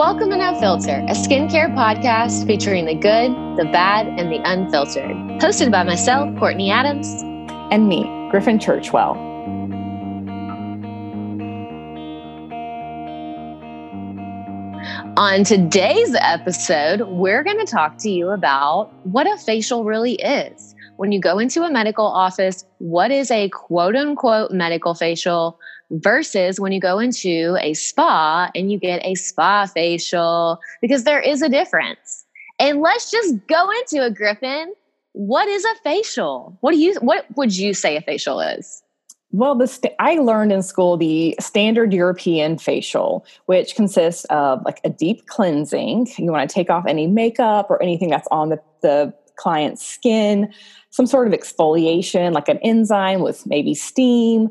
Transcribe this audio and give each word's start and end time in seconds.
Welcome 0.00 0.30
to 0.30 0.38
No 0.38 0.58
Filter, 0.58 1.04
a 1.08 1.12
skincare 1.12 1.74
podcast 1.74 2.46
featuring 2.46 2.86
the 2.86 2.94
good, 2.94 3.32
the 3.58 3.68
bad, 3.70 4.06
and 4.06 4.32
the 4.32 4.40
unfiltered. 4.50 5.14
Hosted 5.42 5.70
by 5.70 5.82
myself, 5.82 6.34
Courtney 6.38 6.70
Adams. 6.70 7.20
And 7.70 7.86
me, 7.86 8.04
Griffin 8.30 8.58
Churchwell. 8.58 9.14
On 15.18 15.44
today's 15.44 16.16
episode, 16.18 17.02
we're 17.02 17.44
going 17.44 17.58
to 17.58 17.70
talk 17.70 17.98
to 17.98 18.08
you 18.08 18.30
about 18.30 18.90
what 19.04 19.26
a 19.26 19.36
facial 19.36 19.84
really 19.84 20.14
is. 20.14 20.74
When 20.96 21.12
you 21.12 21.20
go 21.20 21.38
into 21.38 21.62
a 21.62 21.70
medical 21.70 22.06
office, 22.06 22.64
what 22.78 23.10
is 23.10 23.30
a 23.30 23.50
quote 23.50 23.96
unquote 23.96 24.50
medical 24.50 24.94
facial? 24.94 25.60
Versus 25.90 26.60
when 26.60 26.72
you 26.72 26.80
go 26.80 26.98
into 26.98 27.56
a 27.60 27.74
spa 27.74 28.50
and 28.54 28.70
you 28.70 28.78
get 28.78 29.04
a 29.04 29.14
spa 29.14 29.66
facial 29.66 30.60
because 30.80 31.04
there 31.04 31.20
is 31.20 31.42
a 31.42 31.48
difference. 31.48 32.24
And 32.58 32.80
let's 32.80 33.10
just 33.10 33.34
go 33.46 33.70
into 33.70 34.04
it, 34.04 34.14
Griffin. 34.14 34.74
What 35.12 35.48
is 35.48 35.64
a 35.64 35.74
facial? 35.82 36.56
What 36.60 36.72
do 36.72 36.78
you 36.78 36.94
what 37.00 37.26
would 37.36 37.56
you 37.56 37.74
say 37.74 37.96
a 37.96 38.00
facial 38.00 38.40
is? 38.40 38.82
Well, 39.32 39.54
the 39.54 39.68
st- 39.68 39.94
I 40.00 40.16
learned 40.16 40.52
in 40.52 40.62
school 40.62 40.96
the 40.96 41.36
standard 41.38 41.92
European 41.92 42.58
facial, 42.58 43.24
which 43.46 43.76
consists 43.76 44.24
of 44.26 44.62
like 44.64 44.80
a 44.82 44.90
deep 44.90 45.26
cleansing. 45.26 46.08
You 46.18 46.32
want 46.32 46.48
to 46.48 46.52
take 46.52 46.68
off 46.68 46.84
any 46.86 47.06
makeup 47.06 47.70
or 47.70 47.80
anything 47.82 48.10
that's 48.10 48.26
on 48.32 48.48
the, 48.48 48.60
the 48.82 49.14
client's 49.36 49.86
skin, 49.86 50.52
some 50.90 51.06
sort 51.06 51.28
of 51.28 51.32
exfoliation, 51.32 52.32
like 52.32 52.48
an 52.48 52.58
enzyme 52.58 53.20
with 53.20 53.46
maybe 53.46 53.72
steam, 53.72 54.48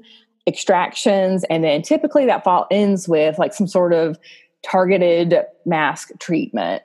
extractions, 0.48 1.44
and 1.50 1.64
then 1.64 1.82
typically 1.82 2.26
that 2.26 2.44
fall 2.44 2.68
ends 2.72 3.08
with 3.08 3.38
like 3.38 3.54
some 3.54 3.68
sort 3.68 3.94
of 3.94 4.18
targeted 4.64 5.36
mask 5.66 6.12
treatment. 6.20 6.84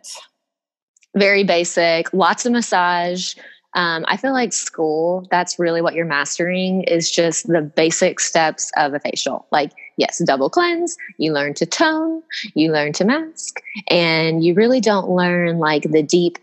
Very 1.17 1.45
basic, 1.45 2.13
lots 2.13 2.45
of 2.45 2.53
massage. 2.53 3.35
Um, 3.75 4.05
I 4.07 4.17
feel 4.17 4.33
like 4.33 4.53
school, 4.53 5.27
that's 5.31 5.59
really 5.59 5.83
what 5.83 5.95
you're 5.95 6.05
mastering 6.07 6.83
is 6.85 7.11
just 7.11 7.49
the 7.49 7.61
basic 7.61 8.21
steps 8.21 8.71
of 8.77 8.95
a 8.95 9.01
facial. 9.01 9.47
Like, 9.51 9.73
yes, 9.97 10.23
double 10.25 10.49
cleanse, 10.49 10.97
you 11.19 11.33
learn 11.33 11.55
to 11.55 11.67
tone, 11.67 12.23
you 12.55 12.73
learn 12.73 12.93
to 12.95 13.05
mask, 13.05 13.61
and 13.89 14.45
you 14.45 14.55
really 14.55 14.81
don't 14.81 15.11
learn 15.11 15.59
like 15.59 15.91
the 15.91 16.05
deep 16.05 16.39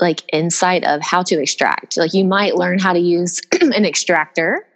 like 0.00 0.22
insight 0.32 0.84
of 0.84 1.00
how 1.02 1.22
to 1.22 1.40
extract. 1.40 1.96
Like 1.96 2.12
you 2.14 2.24
might 2.24 2.56
learn 2.56 2.78
how 2.78 2.92
to 2.92 2.98
use 2.98 3.40
an 3.60 3.84
extractor 3.84 4.66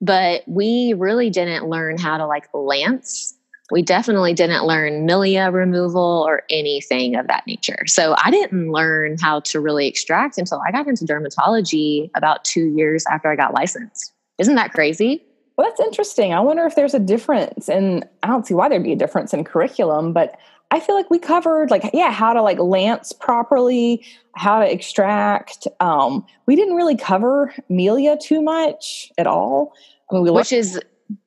but 0.00 0.42
we 0.46 0.94
really 0.94 1.30
didn't 1.30 1.68
learn 1.68 1.98
how 1.98 2.16
to 2.18 2.26
like 2.26 2.48
lance 2.52 3.36
we 3.70 3.82
definitely 3.82 4.32
didn't 4.32 4.64
learn 4.64 5.06
milia 5.06 5.52
removal 5.52 6.24
or 6.26 6.42
anything 6.50 7.16
of 7.16 7.26
that 7.26 7.46
nature. 7.46 7.84
So 7.86 8.14
I 8.22 8.30
didn't 8.30 8.70
learn 8.70 9.16
how 9.20 9.40
to 9.40 9.60
really 9.60 9.88
extract 9.88 10.38
until 10.38 10.62
I 10.66 10.70
got 10.70 10.86
into 10.86 11.04
dermatology 11.04 12.10
about 12.14 12.44
two 12.44 12.66
years 12.76 13.04
after 13.10 13.30
I 13.30 13.36
got 13.36 13.54
licensed. 13.54 14.12
Isn't 14.38 14.54
that 14.54 14.72
crazy? 14.72 15.22
Well, 15.56 15.66
that's 15.66 15.80
interesting. 15.80 16.32
I 16.34 16.40
wonder 16.40 16.64
if 16.66 16.74
there's 16.74 16.92
a 16.92 16.98
difference, 16.98 17.68
and 17.68 18.06
I 18.22 18.26
don't 18.26 18.46
see 18.46 18.52
why 18.52 18.68
there'd 18.68 18.82
be 18.82 18.92
a 18.92 18.96
difference 18.96 19.32
in 19.32 19.42
curriculum, 19.42 20.12
but 20.12 20.38
I 20.70 20.80
feel 20.80 20.96
like 20.96 21.10
we 21.10 21.18
covered 21.18 21.70
like 21.70 21.88
yeah 21.92 22.10
how 22.10 22.32
to 22.32 22.42
like 22.42 22.58
lance 22.58 23.12
properly, 23.12 24.04
how 24.34 24.60
to 24.60 24.70
extract. 24.70 25.68
Um, 25.80 26.26
we 26.46 26.56
didn't 26.56 26.74
really 26.74 26.96
cover 26.96 27.54
Milia 27.70 28.20
too 28.20 28.42
much 28.42 29.12
at 29.18 29.26
all. 29.26 29.72
I 30.10 30.14
mean, 30.14 30.24
we 30.24 30.30
which 30.30 30.52
is 30.52 30.80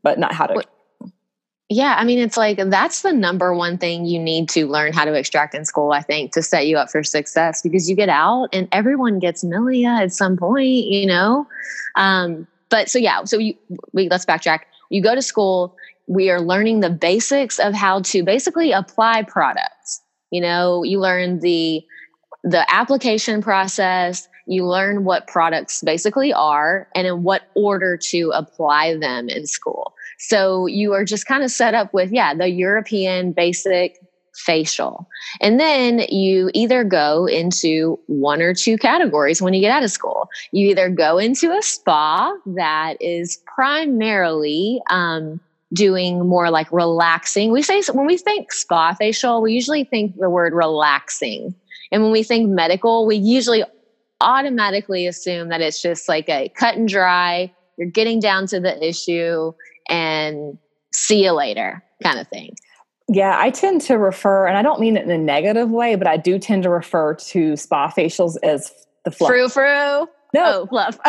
but 0.03 0.19
not 0.19 0.33
how 0.33 0.47
to. 0.47 0.63
Yeah, 1.72 1.95
I 2.00 2.03
mean, 2.03 2.17
it's 2.17 2.35
like 2.35 2.57
that's 2.57 3.03
the 3.03 3.13
number 3.13 3.53
one 3.53 3.77
thing 3.77 4.05
you 4.05 4.19
need 4.19 4.50
to 4.50 4.67
learn 4.67 4.91
how 4.91 5.05
to 5.05 5.13
extract 5.13 5.53
in 5.53 5.66
school, 5.66 5.91
I 5.91 6.01
think, 6.01 6.33
to 6.33 6.41
set 6.41 6.66
you 6.66 6.77
up 6.77 6.89
for 6.89 7.03
success 7.03 7.61
because 7.61 7.88
you 7.88 7.95
get 7.95 8.09
out 8.09 8.50
and 8.51 8.67
everyone 8.71 9.19
gets 9.19 9.44
Milia 9.44 10.01
at 10.01 10.11
some 10.11 10.35
point, 10.35 10.67
you 10.67 11.06
know? 11.06 11.47
Um, 11.95 12.47
but 12.69 12.89
so, 12.89 12.97
yeah, 12.97 13.23
so 13.23 13.38
you, 13.38 13.53
we, 13.94 14.09
let's 14.09 14.25
backtrack. 14.25 14.61
You 14.89 15.03
go 15.03 15.13
to 15.13 15.21
school, 15.21 15.75
we 16.09 16.31
are 16.31 16.41
learning 16.41 16.79
the 16.79 16.89
basics 16.89 17.59
of 17.59 17.73
how 17.73 18.01
to 18.01 18.23
basically 18.23 18.71
apply 18.71 19.23
products. 19.23 20.01
You 20.31 20.41
know, 20.41 20.83
you 20.83 20.99
learn 20.99 21.39
the 21.39 21.81
the 22.43 22.65
application 22.73 23.41
process, 23.41 24.27
you 24.47 24.65
learn 24.65 25.03
what 25.03 25.27
products 25.27 25.83
basically 25.83 26.33
are 26.33 26.87
and 26.95 27.05
in 27.05 27.21
what 27.23 27.43
order 27.53 27.95
to 27.97 28.31
apply 28.33 28.97
them 28.97 29.29
in 29.29 29.45
school. 29.45 29.93
So 30.17 30.65
you 30.65 30.93
are 30.93 31.05
just 31.05 31.27
kind 31.27 31.43
of 31.43 31.51
set 31.51 31.73
up 31.73 31.93
with, 31.93 32.11
yeah, 32.11 32.33
the 32.33 32.49
European 32.49 33.33
basic 33.33 33.99
facial. 34.35 35.07
And 35.41 35.59
then 35.59 35.99
you 36.09 36.49
either 36.53 36.83
go 36.83 37.25
into 37.25 37.99
one 38.07 38.41
or 38.41 38.53
two 38.53 38.77
categories 38.77 39.41
when 39.41 39.53
you 39.53 39.59
get 39.59 39.71
out 39.71 39.83
of 39.83 39.91
school. 39.91 40.29
You 40.51 40.69
either 40.69 40.89
go 40.89 41.17
into 41.17 41.51
a 41.51 41.61
spa 41.61 42.33
that 42.45 42.95
is 43.01 43.41
primarily, 43.53 44.81
um, 44.89 45.41
doing 45.74 46.28
more 46.28 46.50
like 46.50 46.72
relaxing. 46.72 47.52
We 47.52 47.62
say 47.62 47.81
when 47.91 48.07
we 48.07 48.18
think 48.18 48.52
spa 48.52 48.94
facial, 48.94 49.41
we 49.41 49.53
usually 49.53 49.84
think 49.84 50.18
the 50.18 50.30
word 50.30 50.53
relaxing. 50.53 51.53
And 51.91 52.03
when 52.03 52.12
we 52.12 52.24
think 52.24 52.50
medical, 52.50 53.06
we 53.06 53.16
usually 53.16 53.63
automatically 54.22 55.07
assume 55.07 55.50
that 55.50 55.62
it's 55.62 55.81
just 55.81 56.09
like 56.09 56.28
a 56.30 56.50
cut 56.50 56.75
and 56.75 56.88
dry, 56.88 57.53
you're 57.78 57.90
getting 57.90 58.19
down 58.19 58.47
to 58.47 58.59
the 58.59 58.85
issue 58.85 59.53
and 59.88 60.57
see 60.94 61.24
you 61.24 61.31
later 61.31 61.84
kind 62.03 62.19
of 62.19 62.28
thing. 62.28 62.56
Yeah, 63.07 63.36
I 63.40 63.50
tend 63.50 63.81
to 63.81 63.97
refer, 63.97 64.46
and 64.46 64.57
I 64.57 64.62
don't 64.62 64.80
mean 64.80 64.96
it 64.96 65.03
in 65.03 65.09
a 65.09 65.18
negative 65.18 65.69
way, 65.72 65.96
but 65.96 66.06
I 66.06 66.18
do 66.18 66.38
tend 66.38 66.63
to 66.63 66.69
refer 66.69 67.16
to 67.16 67.56
spa 67.56 67.90
facials 67.90 68.38
as 68.44 68.72
the 69.03 69.12
fluff. 69.12 69.30
Frou 69.30 69.50
frou. 69.50 70.07
No, 70.34 70.62
oh, 70.62 70.66
fluff. 70.67 71.00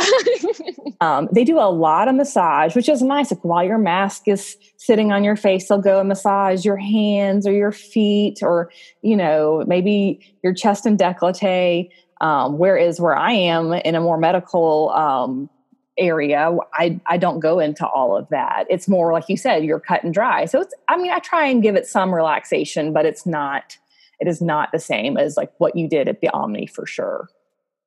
um, 1.01 1.29
they 1.33 1.45
do 1.45 1.59
a 1.59 1.69
lot 1.71 2.09
of 2.09 2.15
massage, 2.15 2.75
which 2.75 2.89
is 2.89 3.03
nice. 3.03 3.31
Like 3.31 3.45
while 3.45 3.65
your 3.65 3.79
mask 3.79 4.27
is 4.27 4.57
sitting 4.79 5.13
on 5.13 5.25
your 5.25 5.37
face, 5.37 5.69
they'll 5.69 5.81
go 5.81 6.01
and 6.01 6.09
massage 6.09 6.65
your 6.65 6.79
hands 6.79 7.47
or 7.47 7.53
your 7.53 7.73
feet, 7.73 8.39
or 8.43 8.71
you 9.03 9.17
know 9.17 9.63
maybe 9.67 10.21
your 10.43 10.55
chest 10.55 10.87
and 10.87 10.99
décolleté. 10.99 11.91
Um, 12.23 12.59
whereas 12.59 13.01
where 13.01 13.17
I 13.17 13.33
am 13.33 13.73
in 13.73 13.95
a 13.95 14.01
more 14.01 14.19
medical 14.19 14.91
um, 14.91 15.51
area, 15.99 16.51
I 16.73 16.99
I 17.07 17.19
don't 17.19 17.41
go 17.41 17.59
into 17.59 17.87
all 17.87 18.17
of 18.17 18.27
that. 18.31 18.65
It's 18.71 18.89
more 18.89 19.13
like 19.13 19.29
you 19.29 19.37
said, 19.37 19.65
you're 19.65 19.81
cut 19.81 20.03
and 20.03 20.15
dry. 20.15 20.47
So 20.47 20.63
it's 20.63 20.75
I 20.89 20.97
mean 20.97 21.13
I 21.13 21.19
try 21.19 21.47
and 21.47 21.63
give 21.63 21.77
it 21.77 21.87
some 21.87 22.15
relaxation, 22.15 22.95
but 22.95 23.05
it's 23.05 23.27
not 23.27 23.77
it 24.19 24.29
is 24.29 24.41
not 24.41 24.71
the 24.73 24.79
same 24.79 25.19
as 25.19 25.37
like 25.37 25.53
what 25.59 25.77
you 25.77 25.89
did 25.89 26.09
at 26.09 26.23
the 26.23 26.31
Omni 26.31 26.67
for 26.67 26.87
sure. 26.87 27.29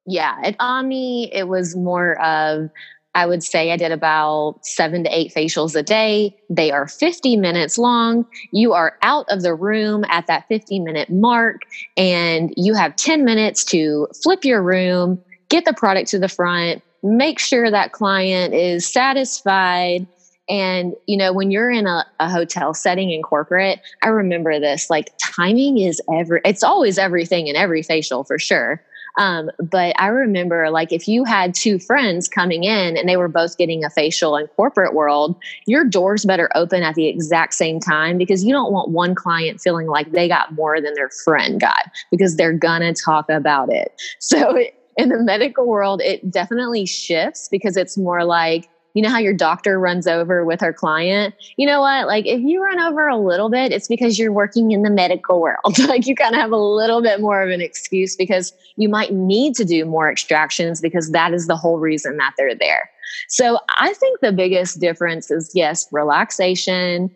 Yeah, 0.06 0.38
at 0.44 0.56
Omni, 0.60 1.34
it 1.34 1.48
was 1.48 1.76
more 1.76 2.22
of, 2.22 2.70
I 3.16 3.26
would 3.26 3.44
say 3.44 3.72
I 3.72 3.78
did 3.78 3.92
about 3.92 4.60
seven 4.64 5.04
to 5.04 5.10
eight 5.18 5.34
facials 5.34 5.76
a 5.76 5.84
day. 5.84 6.36
They 6.50 6.72
are 6.72 6.88
50 6.88 7.38
minutes 7.38 7.78
long. 7.78 8.26
You 8.52 8.74
are 8.74 8.98
out 9.02 9.26
of 9.30 9.44
the 9.44 9.54
room 9.54 10.04
at 10.10 10.28
that 10.28 10.48
50 10.48 10.80
minute 10.80 11.10
mark, 11.10 11.62
and 11.96 12.54
you 12.58 12.74
have 12.74 12.96
10 12.96 13.24
minutes 13.24 13.64
to 13.66 14.08
flip 14.22 14.44
your 14.44 14.62
room, 14.62 15.22
get 15.50 15.66
the 15.66 15.74
product 15.74 16.10
to 16.10 16.20
the 16.20 16.28
front, 16.28 16.82
make 17.02 17.40
sure 17.40 17.70
that 17.70 17.92
client 17.92 18.54
is 18.54 18.92
satisfied. 18.92 20.06
And, 20.50 20.94
you 21.08 21.16
know, 21.16 21.32
when 21.32 21.52
you're 21.52 21.72
in 21.72 21.88
a, 21.88 22.06
a 22.20 22.30
hotel 22.30 22.74
setting 22.74 23.12
in 23.12 23.22
corporate, 23.22 23.80
I 24.02 24.10
remember 24.10 24.60
this 24.60 24.90
like 24.90 25.14
timing 25.18 25.78
is 25.78 26.02
every, 26.14 26.42
it's 26.44 26.64
always 26.64 26.98
everything 26.98 27.48
in 27.48 27.56
every 27.56 27.84
facial 27.84 28.26
for 28.26 28.38
sure 28.38 28.84
um, 29.18 29.52
but 29.60 29.94
I 30.00 30.08
remember 30.08 30.70
like 30.70 30.92
if 30.92 31.08
you 31.08 31.24
had 31.24 31.54
two 31.54 31.80
friends 31.80 32.28
coming 32.28 32.64
in 32.64 32.98
and 32.98 33.08
they 33.08 33.18
were 33.18 33.28
both 33.28 33.58
getting 33.58 33.84
a 33.84 33.90
facial 33.90 34.36
in 34.36 34.48
corporate 34.48 34.94
world, 34.94 35.36
your 35.66 35.84
doors 35.84 36.26
better 36.26 36.50
open 36.56 36.84
at 36.84 36.96
the 36.96 37.08
exact 37.08 37.54
same 37.54 37.80
time 37.80 38.18
because 38.18 38.44
you 38.44 38.52
don't 38.52 38.72
want 38.72 38.90
one 38.90 39.14
client 39.14 39.62
feeling 39.62 39.88
like 39.88 40.12
they 40.12 40.28
got 40.28 40.54
more 40.54 40.82
than 40.82 40.94
their 40.96 41.10
friend 41.24 41.62
got 41.62 41.92
because 42.12 42.36
they're 42.36 42.54
gonna 42.54 42.94
talk 42.94 43.30
about 43.30 43.72
it. 43.72 43.92
So 44.20 44.58
in 44.98 45.10
the 45.10 45.20
medical 45.20 45.68
world, 45.68 46.02
it 46.02 46.32
definitely 46.32 46.86
shifts 46.86 47.48
because 47.50 47.78
it's 47.78 47.98
more 47.98 48.26
like 48.26 48.68
you 48.94 49.02
know 49.02 49.10
how 49.10 49.20
your 49.20 49.34
doctor 49.34 49.80
runs 49.80 50.08
over 50.08 50.46
with 50.46 50.62
her 50.62 50.74
client? 50.74 51.36
You 51.58 51.68
know 51.68 51.82
what? 51.82 52.08
Like 52.08 52.26
if 52.26 52.42
you 52.42 52.64
run 52.64 52.80
over 52.80 53.08
a 53.08 53.18
little 53.18 53.50
bit 53.50 53.72
it's 53.72 53.88
because 53.88 54.20
you're 54.20 54.32
working 54.32 54.72
in 54.72 54.84
the 54.84 54.90
medical 54.90 55.42
world. 55.42 55.78
Like 55.94 56.08
you 56.08 56.16
kind 56.16 56.34
of 56.34 56.42
have 56.42 56.52
a 56.52 56.58
little 56.58 57.02
bit 57.04 57.20
more 57.20 57.44
of 57.44 57.50
an 57.50 57.62
excuse 57.62 58.16
because 58.16 58.52
you 58.78 58.90
might 58.90 59.14
need 59.14 59.54
to 59.56 59.66
do 59.66 59.86
more 59.86 60.10
extractions 60.10 60.82
because 60.82 61.12
that 61.12 61.34
is 61.34 61.46
the 61.46 61.58
whole 61.58 61.78
reason 61.78 62.18
that 62.18 62.34
they're 62.38 62.56
there. 62.56 62.90
So 63.28 63.60
i 63.78 63.94
think 63.94 64.22
the 64.22 64.32
biggest 64.32 64.80
difference 64.80 65.30
is 65.30 65.52
yes 65.54 65.88
relaxation 65.92 67.12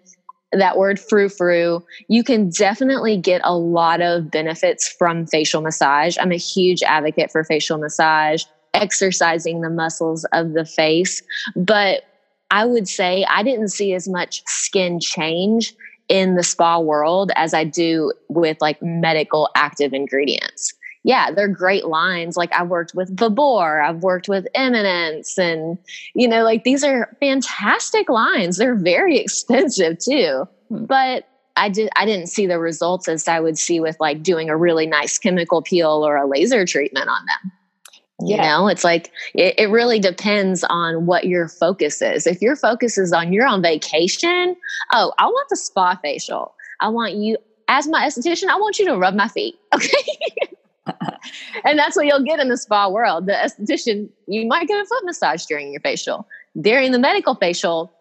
that 0.51 0.77
word 0.77 0.99
frou 0.99 1.29
frou, 1.29 1.83
you 2.07 2.23
can 2.23 2.49
definitely 2.49 3.17
get 3.17 3.41
a 3.43 3.55
lot 3.55 4.01
of 4.01 4.31
benefits 4.31 4.87
from 4.87 5.27
facial 5.27 5.61
massage. 5.61 6.17
I'm 6.19 6.31
a 6.31 6.37
huge 6.37 6.83
advocate 6.83 7.31
for 7.31 7.43
facial 7.43 7.77
massage 7.77 8.43
exercising 8.73 9.61
the 9.61 9.69
muscles 9.69 10.25
of 10.33 10.53
the 10.53 10.65
face. 10.65 11.21
But 11.55 12.03
I 12.51 12.65
would 12.65 12.87
say 12.87 13.25
I 13.29 13.43
didn't 13.43 13.69
see 13.69 13.93
as 13.93 14.07
much 14.07 14.41
skin 14.45 14.99
change 14.99 15.73
in 16.07 16.35
the 16.35 16.43
spa 16.43 16.79
world 16.79 17.31
as 17.35 17.53
I 17.53 17.63
do 17.63 18.13
with 18.29 18.57
like 18.61 18.81
medical 18.81 19.49
active 19.55 19.93
ingredients. 19.93 20.73
Yeah, 21.03 21.31
they're 21.31 21.47
great 21.47 21.85
lines. 21.85 22.35
Like 22.35 22.53
I've 22.53 22.67
worked 22.67 22.93
with 22.93 23.15
Babor, 23.15 23.85
I've 23.85 24.03
worked 24.03 24.27
with 24.27 24.47
Eminence, 24.55 25.37
and 25.37 25.77
you 26.15 26.27
know, 26.27 26.43
like 26.43 26.63
these 26.63 26.83
are 26.83 27.15
fantastic 27.19 28.09
lines. 28.09 28.57
They're 28.57 28.75
very 28.75 29.17
expensive 29.19 29.99
too. 29.99 30.47
Hmm. 30.69 30.85
But 30.85 31.27
I 31.55 31.69
did 31.69 31.89
I 31.95 32.05
didn't 32.05 32.27
see 32.27 32.45
the 32.45 32.59
results 32.59 33.07
as 33.07 33.27
I 33.27 33.39
would 33.39 33.57
see 33.57 33.79
with 33.79 33.97
like 33.99 34.21
doing 34.21 34.49
a 34.49 34.57
really 34.57 34.85
nice 34.85 35.17
chemical 35.17 35.61
peel 35.61 36.05
or 36.05 36.15
a 36.15 36.27
laser 36.27 36.65
treatment 36.65 37.09
on 37.09 37.25
them. 37.25 37.51
Yeah. 38.27 38.35
You 38.35 38.41
know, 38.41 38.67
it's 38.67 38.83
like 38.83 39.11
it, 39.33 39.55
it 39.57 39.67
really 39.67 39.99
depends 39.99 40.63
on 40.65 41.05
what 41.05 41.25
your 41.25 41.47
focus 41.47 42.01
is. 42.01 42.27
If 42.27 42.41
your 42.41 42.55
focus 42.55 42.97
is 42.97 43.13
on 43.13 43.31
you're 43.31 43.47
on 43.47 43.61
vacation, 43.61 44.55
oh, 44.91 45.13
I 45.17 45.25
want 45.27 45.49
the 45.49 45.55
spa 45.55 45.95
facial. 46.01 46.53
I 46.81 46.89
want 46.89 47.15
you 47.15 47.37
as 47.67 47.87
my 47.87 48.05
esthetician, 48.05 48.47
I 48.47 48.57
want 48.57 48.79
you 48.79 48.85
to 48.85 48.97
rub 48.97 49.15
my 49.15 49.27
feet. 49.27 49.55
Okay. 50.89 51.17
and 51.65 51.77
that's 51.77 51.97
what 51.97 52.05
you'll 52.05 52.23
get 52.23 52.39
in 52.39 52.47
the 52.47 52.55
spa 52.55 52.87
world. 52.87 53.25
The 53.25 53.33
esthetician, 53.33 54.07
you 54.25 54.47
might 54.47 54.69
get 54.69 54.81
a 54.81 54.85
foot 54.85 55.03
massage 55.03 55.43
during 55.43 55.69
your 55.69 55.81
facial. 55.81 56.25
During 56.61 56.93
the 56.93 56.97
medical 56.97 57.35
facial, 57.35 57.91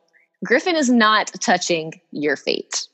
Griffin 0.45 0.77
is 0.77 0.89
not 0.89 1.33
touching 1.41 2.01
your 2.13 2.37
feet. 2.37 2.87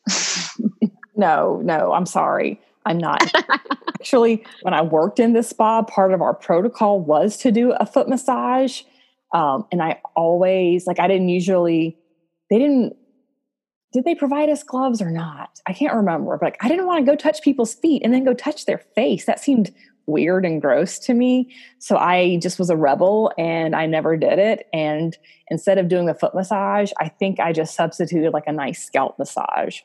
no, 1.14 1.60
no, 1.62 1.92
I'm 1.92 2.06
sorry. 2.06 2.58
I'm 2.86 2.96
not. 2.96 3.20
Actually, 4.02 4.44
when 4.62 4.74
I 4.74 4.82
worked 4.82 5.20
in 5.20 5.32
this 5.32 5.50
spa, 5.50 5.80
part 5.82 6.12
of 6.12 6.20
our 6.20 6.34
protocol 6.34 6.98
was 6.98 7.36
to 7.36 7.52
do 7.52 7.70
a 7.70 7.86
foot 7.86 8.08
massage. 8.08 8.82
Um, 9.32 9.64
and 9.70 9.80
I 9.80 10.00
always, 10.16 10.88
like, 10.88 10.98
I 10.98 11.06
didn't 11.06 11.28
usually, 11.28 11.96
they 12.50 12.58
didn't, 12.58 12.96
did 13.92 14.02
they 14.04 14.16
provide 14.16 14.48
us 14.48 14.64
gloves 14.64 15.00
or 15.00 15.08
not? 15.08 15.60
I 15.68 15.72
can't 15.72 15.94
remember. 15.94 16.36
But 16.36 16.46
like, 16.46 16.56
I 16.60 16.66
didn't 16.66 16.86
want 16.86 17.06
to 17.06 17.12
go 17.12 17.14
touch 17.14 17.42
people's 17.42 17.74
feet 17.74 18.02
and 18.04 18.12
then 18.12 18.24
go 18.24 18.34
touch 18.34 18.66
their 18.66 18.78
face. 18.96 19.24
That 19.26 19.38
seemed 19.38 19.72
weird 20.06 20.44
and 20.44 20.60
gross 20.60 20.98
to 20.98 21.14
me. 21.14 21.54
So 21.78 21.96
I 21.96 22.38
just 22.38 22.58
was 22.58 22.70
a 22.70 22.76
rebel 22.76 23.32
and 23.38 23.76
I 23.76 23.86
never 23.86 24.16
did 24.16 24.40
it. 24.40 24.66
And 24.72 25.16
instead 25.48 25.78
of 25.78 25.86
doing 25.86 26.06
the 26.06 26.14
foot 26.14 26.34
massage, 26.34 26.90
I 26.98 27.08
think 27.08 27.38
I 27.38 27.52
just 27.52 27.76
substituted 27.76 28.32
like 28.32 28.48
a 28.48 28.52
nice 28.52 28.84
scalp 28.84 29.16
massage. 29.16 29.78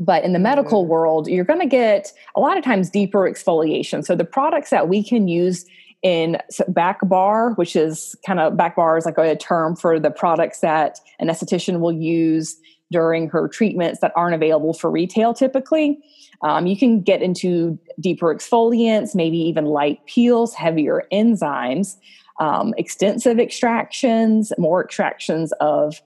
But 0.00 0.24
in 0.24 0.32
the 0.32 0.38
medical 0.38 0.82
mm-hmm. 0.82 0.90
world, 0.90 1.28
you're 1.28 1.44
going 1.44 1.60
to 1.60 1.66
get 1.66 2.12
a 2.36 2.40
lot 2.40 2.56
of 2.56 2.64
times 2.64 2.90
deeper 2.90 3.30
exfoliation. 3.30 4.04
So 4.04 4.14
the 4.14 4.24
products 4.24 4.70
that 4.70 4.88
we 4.88 5.02
can 5.02 5.28
use 5.28 5.64
in 6.02 6.38
back 6.68 7.00
bar, 7.08 7.54
which 7.54 7.74
is 7.74 8.14
kind 8.24 8.38
of 8.38 8.56
back 8.56 8.76
bar 8.76 8.96
is 8.96 9.04
like 9.04 9.18
a 9.18 9.36
term 9.36 9.74
for 9.74 9.98
the 9.98 10.10
products 10.10 10.60
that 10.60 11.00
an 11.18 11.28
esthetician 11.28 11.80
will 11.80 11.92
use 11.92 12.56
during 12.90 13.28
her 13.28 13.48
treatments 13.48 14.00
that 14.00 14.12
aren't 14.16 14.34
available 14.34 14.72
for 14.72 14.90
retail 14.90 15.34
typically. 15.34 15.98
Um, 16.42 16.66
you 16.66 16.76
can 16.76 17.00
get 17.00 17.20
into 17.20 17.78
deeper 17.98 18.34
exfoliants, 18.34 19.14
maybe 19.14 19.36
even 19.38 19.66
light 19.66 20.04
peels, 20.06 20.54
heavier 20.54 21.04
enzymes, 21.12 21.96
um, 22.38 22.72
extensive 22.78 23.40
extractions, 23.40 24.52
more 24.56 24.84
extractions 24.84 25.52
of 25.60 26.00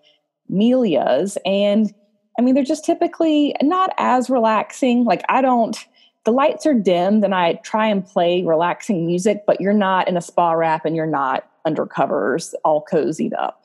melias. 0.51 1.37
And 1.45 1.93
I 2.39 2.43
mean, 2.43 2.55
they're 2.55 2.65
just 2.65 2.85
typically 2.85 3.55
not 3.63 3.91
as 3.99 4.31
relaxing. 4.31 5.05
Like, 5.05 5.23
I 5.29 5.43
don't, 5.43 5.77
the 6.25 6.33
lights 6.33 6.67
are 6.67 6.75
dimmed 6.75 7.25
and 7.25 7.35
I 7.35 7.55
try 7.55 7.87
and 7.87 8.05
play 8.05 8.43
relaxing 8.43 9.07
music, 9.07 9.45
but 9.47 9.61
you're 9.61 9.73
not 9.73 10.09
in 10.09 10.17
a 10.17 10.23
spa 10.23 10.53
wrap 10.53 10.85
and 10.85 10.97
you're 10.97 11.07
not 11.07 11.49
under 11.65 11.87
covers 11.87 12.55
all 12.65 12.85
cozied 12.91 13.33
up. 13.39 13.63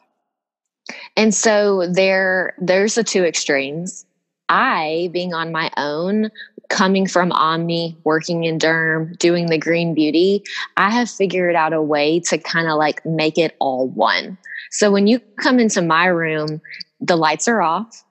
And 1.16 1.34
so 1.34 1.88
there 1.92 2.56
there's 2.60 2.96
the 2.96 3.04
two 3.04 3.24
extremes. 3.24 4.06
I 4.50 5.10
being 5.12 5.34
on 5.34 5.52
my 5.52 5.70
own, 5.76 6.30
coming 6.70 7.08
from 7.08 7.32
Omni, 7.32 7.98
working 8.04 8.44
in 8.44 8.58
Derm, 8.60 9.18
doing 9.18 9.48
the 9.48 9.58
green 9.58 9.94
beauty, 9.94 10.44
I 10.78 10.90
have 10.92 11.10
figured 11.10 11.56
out 11.56 11.74
a 11.74 11.82
way 11.82 12.20
to 12.22 12.38
kind 12.38 12.68
of 12.68 12.78
like 12.78 13.06
make 13.06 13.38
it 13.38 13.56
all 13.60 13.90
one. 13.90 14.38
So 14.72 14.92
when 14.92 15.08
you 15.08 15.20
come 15.40 15.60
into 15.60 15.82
my 15.82 16.06
room, 16.06 16.62
the 17.00 17.16
lights 17.16 17.48
are 17.48 17.62
off. 17.62 18.04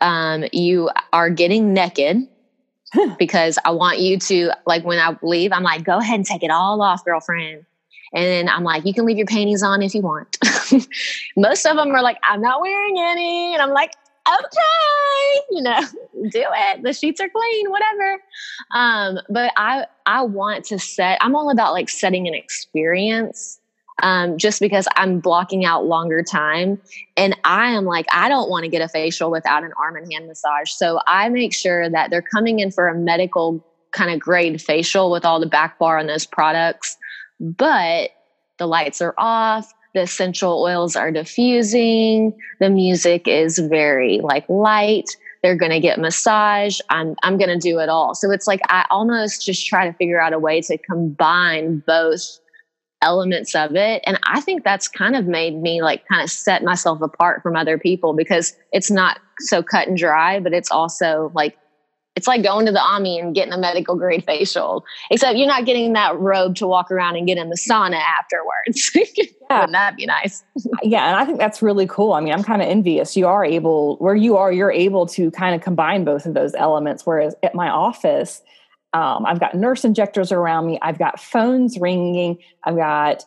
Um, 0.00 0.44
you 0.52 0.90
are 1.12 1.30
getting 1.30 1.72
naked 1.74 2.26
because 3.18 3.58
I 3.64 3.70
want 3.70 3.98
you 3.98 4.18
to 4.18 4.52
like 4.66 4.84
when 4.84 4.98
I 4.98 5.16
leave, 5.22 5.52
I'm 5.52 5.62
like, 5.62 5.84
go 5.84 5.98
ahead 5.98 6.16
and 6.16 6.26
take 6.26 6.42
it 6.42 6.50
all 6.50 6.80
off, 6.82 7.04
girlfriend. 7.04 7.64
And 8.14 8.24
then 8.24 8.48
I'm 8.48 8.62
like, 8.62 8.84
you 8.84 8.94
can 8.94 9.04
leave 9.04 9.16
your 9.16 9.26
panties 9.26 9.62
on 9.62 9.82
if 9.82 9.92
you 9.92 10.00
want. 10.00 10.38
Most 11.36 11.66
of 11.66 11.76
them 11.76 11.90
are 11.90 12.02
like, 12.02 12.18
I'm 12.22 12.40
not 12.40 12.60
wearing 12.60 12.96
any. 12.96 13.52
And 13.52 13.60
I'm 13.60 13.70
like, 13.70 13.90
okay, 14.28 15.40
you 15.50 15.62
know, 15.62 15.80
do 16.30 16.44
it. 16.44 16.82
The 16.82 16.92
sheets 16.92 17.20
are 17.20 17.28
clean, 17.28 17.70
whatever. 17.70 18.22
Um, 18.72 19.18
but 19.28 19.52
I 19.56 19.86
I 20.06 20.22
want 20.22 20.64
to 20.66 20.78
set, 20.78 21.18
I'm 21.20 21.34
all 21.34 21.50
about 21.50 21.72
like 21.72 21.88
setting 21.88 22.28
an 22.28 22.34
experience. 22.34 23.58
Um, 24.02 24.38
just 24.38 24.60
because 24.60 24.88
I'm 24.96 25.20
blocking 25.20 25.64
out 25.64 25.86
longer 25.86 26.22
time. 26.24 26.80
And 27.16 27.38
I 27.44 27.70
am 27.70 27.84
like, 27.84 28.06
I 28.12 28.28
don't 28.28 28.50
want 28.50 28.64
to 28.64 28.68
get 28.68 28.82
a 28.82 28.88
facial 28.88 29.30
without 29.30 29.62
an 29.62 29.70
arm 29.78 29.94
and 29.94 30.12
hand 30.12 30.26
massage. 30.26 30.68
So 30.70 30.98
I 31.06 31.28
make 31.28 31.54
sure 31.54 31.88
that 31.88 32.10
they're 32.10 32.20
coming 32.20 32.58
in 32.58 32.72
for 32.72 32.88
a 32.88 32.94
medical 32.98 33.64
kind 33.94 34.10
of 34.10 34.20
grade 34.20 34.60
facial 34.60 35.10
with 35.10 35.24
all 35.24 35.40
the 35.40 35.46
back 35.46 35.78
bar 35.78 35.98
on 35.98 36.06
those 36.06 36.26
products 36.26 36.96
but 37.40 38.10
the 38.58 38.66
lights 38.66 39.00
are 39.00 39.14
off 39.16 39.72
the 39.94 40.02
essential 40.02 40.60
oils 40.62 40.96
are 40.96 41.10
diffusing 41.10 42.36
the 42.60 42.68
music 42.68 43.26
is 43.26 43.58
very 43.58 44.20
like 44.20 44.48
light 44.48 45.08
they're 45.42 45.56
going 45.56 45.70
to 45.70 45.80
get 45.80 45.98
massage 45.98 46.80
i'm 46.90 47.14
i'm 47.22 47.38
going 47.38 47.48
to 47.48 47.58
do 47.58 47.78
it 47.78 47.88
all 47.88 48.14
so 48.14 48.30
it's 48.30 48.46
like 48.46 48.60
i 48.68 48.84
almost 48.90 49.44
just 49.46 49.66
try 49.66 49.86
to 49.86 49.96
figure 49.96 50.20
out 50.20 50.32
a 50.32 50.38
way 50.38 50.60
to 50.60 50.76
combine 50.78 51.82
both 51.86 52.40
elements 53.04 53.54
of 53.54 53.76
it 53.76 54.02
and 54.06 54.18
i 54.24 54.40
think 54.40 54.64
that's 54.64 54.88
kind 54.88 55.14
of 55.14 55.26
made 55.26 55.60
me 55.60 55.82
like 55.82 56.06
kind 56.08 56.22
of 56.22 56.30
set 56.30 56.62
myself 56.64 57.00
apart 57.02 57.42
from 57.42 57.54
other 57.54 57.78
people 57.78 58.14
because 58.14 58.56
it's 58.72 58.90
not 58.90 59.18
so 59.40 59.62
cut 59.62 59.86
and 59.86 59.98
dry 59.98 60.40
but 60.40 60.52
it's 60.52 60.70
also 60.70 61.30
like 61.34 61.56
it's 62.16 62.28
like 62.28 62.42
going 62.42 62.66
to 62.66 62.72
the 62.72 62.80
Omni 62.80 63.18
and 63.18 63.34
getting 63.34 63.52
a 63.52 63.58
medical 63.58 63.96
grade 63.96 64.24
facial, 64.24 64.84
except 65.10 65.36
you're 65.36 65.48
not 65.48 65.64
getting 65.64 65.94
that 65.94 66.16
robe 66.18 66.54
to 66.56 66.66
walk 66.66 66.90
around 66.90 67.16
and 67.16 67.26
get 67.26 67.38
in 67.38 67.50
the 67.50 67.56
sauna 67.56 68.00
afterwards. 68.00 68.92
yeah. 69.18 69.60
Wouldn't 69.60 69.72
that 69.72 69.96
be 69.96 70.06
nice? 70.06 70.44
yeah. 70.82 71.08
And 71.08 71.16
I 71.16 71.24
think 71.24 71.38
that's 71.38 71.60
really 71.60 71.86
cool. 71.86 72.12
I 72.12 72.20
mean, 72.20 72.32
I'm 72.32 72.44
kind 72.44 72.62
of 72.62 72.68
envious. 72.68 73.16
You 73.16 73.26
are 73.26 73.44
able, 73.44 73.96
where 73.96 74.14
you 74.14 74.36
are, 74.36 74.52
you're 74.52 74.70
able 74.70 75.06
to 75.06 75.30
kind 75.32 75.54
of 75.56 75.60
combine 75.60 76.04
both 76.04 76.24
of 76.24 76.34
those 76.34 76.54
elements. 76.54 77.04
Whereas 77.04 77.34
at 77.42 77.54
my 77.54 77.68
office, 77.68 78.42
um, 78.94 79.26
I've 79.26 79.40
got 79.40 79.54
nurse 79.54 79.84
injectors 79.84 80.32
around 80.32 80.66
me, 80.66 80.78
I've 80.80 80.98
got 80.98 81.20
phones 81.20 81.78
ringing, 81.78 82.38
I've 82.64 82.76
got 82.76 83.24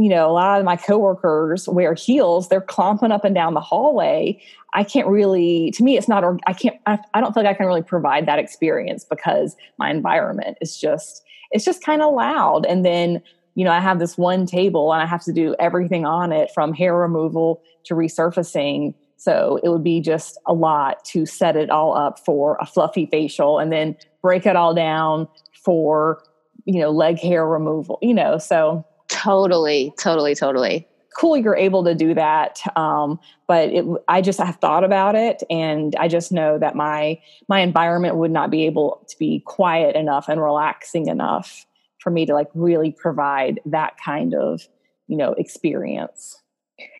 you 0.00 0.08
know, 0.08 0.30
a 0.30 0.32
lot 0.32 0.58
of 0.58 0.64
my 0.64 0.76
coworkers 0.76 1.68
wear 1.68 1.92
heels, 1.92 2.48
they're 2.48 2.62
clomping 2.62 3.12
up 3.12 3.22
and 3.22 3.34
down 3.34 3.52
the 3.52 3.60
hallway. 3.60 4.40
I 4.72 4.82
can't 4.82 5.06
really, 5.06 5.72
to 5.72 5.82
me, 5.82 5.98
it's 5.98 6.08
not, 6.08 6.24
I 6.46 6.54
can't, 6.54 6.76
I, 6.86 6.98
I 7.12 7.20
don't 7.20 7.34
feel 7.34 7.42
like 7.42 7.54
I 7.54 7.56
can 7.56 7.66
really 7.66 7.82
provide 7.82 8.24
that 8.26 8.38
experience 8.38 9.04
because 9.04 9.56
my 9.78 9.90
environment 9.90 10.56
is 10.62 10.78
just, 10.78 11.22
it's 11.50 11.66
just 11.66 11.84
kind 11.84 12.00
of 12.00 12.14
loud. 12.14 12.64
And 12.64 12.82
then, 12.84 13.20
you 13.56 13.64
know, 13.64 13.72
I 13.72 13.80
have 13.80 13.98
this 13.98 14.16
one 14.16 14.46
table 14.46 14.92
and 14.92 15.02
I 15.02 15.06
have 15.06 15.22
to 15.24 15.32
do 15.32 15.54
everything 15.58 16.06
on 16.06 16.32
it 16.32 16.50
from 16.54 16.72
hair 16.72 16.94
removal 16.94 17.60
to 17.84 17.94
resurfacing. 17.94 18.94
So 19.20 19.60
it 19.62 19.68
would 19.68 19.84
be 19.84 20.00
just 20.00 20.38
a 20.46 20.54
lot 20.54 21.04
to 21.06 21.26
set 21.26 21.56
it 21.56 21.70
all 21.70 21.96
up 21.96 22.18
for 22.18 22.56
a 22.60 22.66
fluffy 22.66 23.06
facial 23.06 23.58
and 23.58 23.70
then 23.70 23.96
break 24.22 24.46
it 24.46 24.56
all 24.56 24.74
down 24.74 25.28
for, 25.52 26.22
you 26.64 26.80
know, 26.80 26.90
leg 26.90 27.18
hair 27.18 27.46
removal, 27.46 27.98
you 28.00 28.14
know, 28.14 28.38
so 28.38 28.84
Totally, 29.10 29.92
totally, 29.98 30.34
totally. 30.34 30.86
Cool, 31.16 31.36
you're 31.36 31.56
able 31.56 31.84
to 31.84 31.94
do 31.94 32.14
that. 32.14 32.60
Um, 32.76 33.18
but 33.48 33.68
it, 33.70 33.84
I 34.06 34.22
just 34.22 34.38
have 34.38 34.56
thought 34.56 34.84
about 34.84 35.16
it, 35.16 35.42
and 35.50 35.96
I 35.96 36.06
just 36.06 36.30
know 36.30 36.58
that 36.58 36.76
my 36.76 37.20
my 37.48 37.60
environment 37.60 38.16
would 38.16 38.30
not 38.30 38.50
be 38.50 38.64
able 38.64 39.04
to 39.08 39.18
be 39.18 39.42
quiet 39.44 39.96
enough 39.96 40.28
and 40.28 40.40
relaxing 40.40 41.08
enough 41.08 41.66
for 41.98 42.10
me 42.10 42.24
to 42.24 42.32
like 42.32 42.48
really 42.54 42.92
provide 42.92 43.60
that 43.66 43.98
kind 44.02 44.32
of 44.34 44.62
you 45.08 45.16
know 45.16 45.32
experience. 45.32 46.40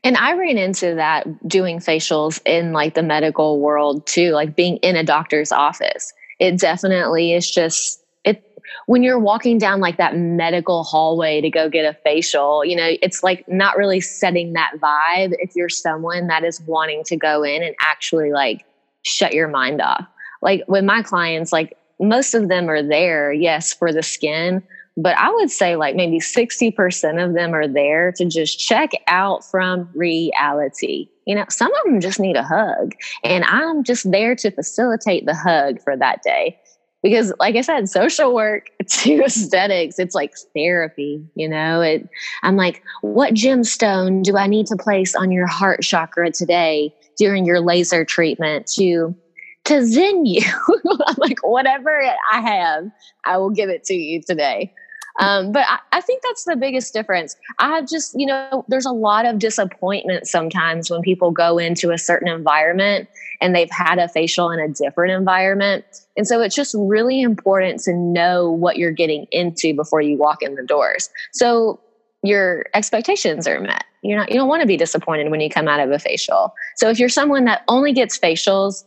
And 0.03 0.17
I 0.17 0.33
ran 0.35 0.59
into 0.59 0.95
that 0.95 1.27
doing 1.49 1.79
facials 1.79 2.41
in 2.45 2.73
like 2.73 2.95
the 2.95 3.03
medical 3.03 3.61
world 3.61 4.07
too, 4.07 4.31
like 4.31 4.57
being 4.57 4.77
in 4.79 4.97
a 4.97 5.05
doctor's 5.05 5.53
office. 5.53 6.13
It 6.39 6.59
definitely 6.59 7.35
is 7.35 7.51
just 7.51 8.03
it 8.25 8.43
when 8.87 9.03
you're 9.03 9.19
walking 9.19 9.59
down 9.59 9.81
like 9.81 9.99
that 9.99 10.17
medical 10.17 10.85
hallway 10.85 11.41
to 11.41 11.51
go 11.51 11.69
get 11.69 11.85
a 11.85 11.97
facial, 12.03 12.65
you 12.65 12.77
know, 12.77 12.93
it's 13.03 13.23
like 13.23 13.47
not 13.49 13.77
really 13.77 14.01
setting 14.01 14.55
that 14.55 14.73
vibe 14.81 15.35
if 15.39 15.55
you're 15.55 15.69
someone 15.69 16.29
that 16.29 16.45
is 16.45 16.61
wanting 16.63 17.05
to 17.05 17.17
go 17.17 17.43
in 17.43 17.63
and 17.63 17.75
actually 17.81 18.33
like 18.33 18.65
shut 19.03 19.35
your 19.35 19.49
mind 19.49 19.81
off. 19.83 20.07
Like 20.43 20.63
with 20.67 20.85
my 20.85 21.03
clients, 21.03 21.53
like 21.53 21.77
most 22.01 22.33
of 22.33 22.49
them 22.49 22.71
are 22.71 22.83
there, 22.83 23.33
yes, 23.33 23.75
for 23.75 23.93
the 23.93 24.03
skin, 24.03 24.63
but 25.03 25.17
I 25.17 25.31
would 25.31 25.51
say 25.51 25.77
like 25.77 25.97
maybe 25.97 26.19
60% 26.19 27.25
of 27.25 27.35
them 27.35 27.55
are 27.55 27.67
there 27.67 28.13
to 28.13 28.27
just 28.27 28.59
check 28.59 28.91
out 29.07 29.45
from 29.45 29.89
reality. 29.95 31.09
You 31.27 31.37
know, 31.37 31.47
some 31.49 31.73
of 31.73 31.85
them 31.85 32.01
just 32.01 32.21
need 32.21 32.37
a 32.37 32.43
hug. 32.43 32.93
And 33.25 33.45
I'm 33.45 33.83
just 33.83 34.11
there 34.11 34.35
to 34.37 34.51
facilitate 34.51 35.27
the 35.27 35.35
hug 35.35 35.81
for 35.83 35.97
that 35.97 36.23
day. 36.23 36.59
Because, 37.03 37.33
like 37.41 37.57
I 37.57 37.63
said, 37.63 37.89
social 37.89 38.35
work 38.35 38.67
to 38.87 39.23
aesthetics, 39.25 39.99
it's 39.99 40.15
like 40.15 40.35
therapy. 40.55 41.25
You 41.35 41.49
know, 41.49 41.81
it, 41.81 42.07
I'm 42.43 42.57
like, 42.57 42.83
what 43.01 43.33
gemstone 43.33 44.23
do 44.23 44.37
I 44.37 44.47
need 44.47 44.67
to 44.67 44.77
place 44.77 45.15
on 45.15 45.31
your 45.31 45.47
heart 45.47 45.81
chakra 45.81 46.31
today 46.31 46.95
during 47.17 47.47
your 47.47 47.61
laser 47.61 48.05
treatment 48.05 48.67
to 48.75 49.17
to 49.65 49.87
zen 49.87 50.27
you? 50.27 50.45
I'm 51.07 51.17
like, 51.17 51.39
whatever 51.43 52.03
I 52.33 52.41
have, 52.43 52.85
I 53.25 53.39
will 53.39 53.51
give 53.51 53.71
it 53.71 53.85
to 53.85 53.95
you 53.95 54.21
today. 54.21 54.75
Um, 55.21 55.53
but 55.53 55.65
I, 55.69 55.79
I, 55.93 56.01
think 56.01 56.23
that's 56.23 56.45
the 56.45 56.57
biggest 56.57 56.95
difference. 56.95 57.37
I 57.59 57.69
have 57.69 57.87
just, 57.87 58.19
you 58.19 58.27
know, 58.27 58.65
there's 58.69 58.87
a 58.87 58.93
lot 58.93 59.27
of 59.27 59.39
disappointment 59.39 60.27
sometimes 60.27 60.91
when 60.91 61.03
people 61.03 61.31
go 61.31 61.59
into 61.59 61.91
a 61.91 61.99
certain 61.99 62.27
environment 62.27 63.07
and 63.41 63.55
they've 63.55 63.71
had 63.71 63.99
a 63.99 64.09
facial 64.09 64.51
in 64.51 64.59
a 64.59 64.69
different 64.69 65.13
environment. 65.13 65.85
And 66.17 66.27
so 66.27 66.41
it's 66.41 66.55
just 66.55 66.75
really 66.79 67.21
important 67.21 67.81
to 67.83 67.93
know 67.93 68.51
what 68.51 68.79
you're 68.79 68.93
getting 68.93 69.27
into 69.31 69.75
before 69.75 70.01
you 70.01 70.17
walk 70.17 70.43
in 70.43 70.55
the 70.55 70.65
doors. 70.65 71.11
So 71.33 71.79
your 72.23 72.65
expectations 72.73 73.47
are 73.47 73.61
met. 73.61 73.85
You're 74.03 74.19
not, 74.19 74.31
you 74.31 74.37
don't 74.37 74.49
want 74.49 74.63
to 74.63 74.67
be 74.67 74.79
disappointed 74.79 75.31
when 75.31 75.41
you 75.41 75.51
come 75.51 75.69
out 75.69 75.81
of 75.81 75.91
a 75.91 75.99
facial. 75.99 76.55
So 76.77 76.89
if 76.89 76.99
you're 76.99 77.11
someone 77.11 77.45
that 77.45 77.63
only 77.69 77.93
gets 77.93 78.19
facials 78.19 78.85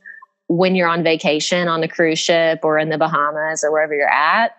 when 0.47 0.75
you're 0.75 0.87
on 0.87 1.03
vacation 1.03 1.67
on 1.67 1.81
the 1.81 1.87
cruise 1.87 2.19
ship 2.19 2.61
or 2.63 2.79
in 2.79 2.89
the 2.89 2.97
Bahamas 2.97 3.63
or 3.63 3.71
wherever 3.71 3.93
you're 3.93 4.09
at, 4.09 4.55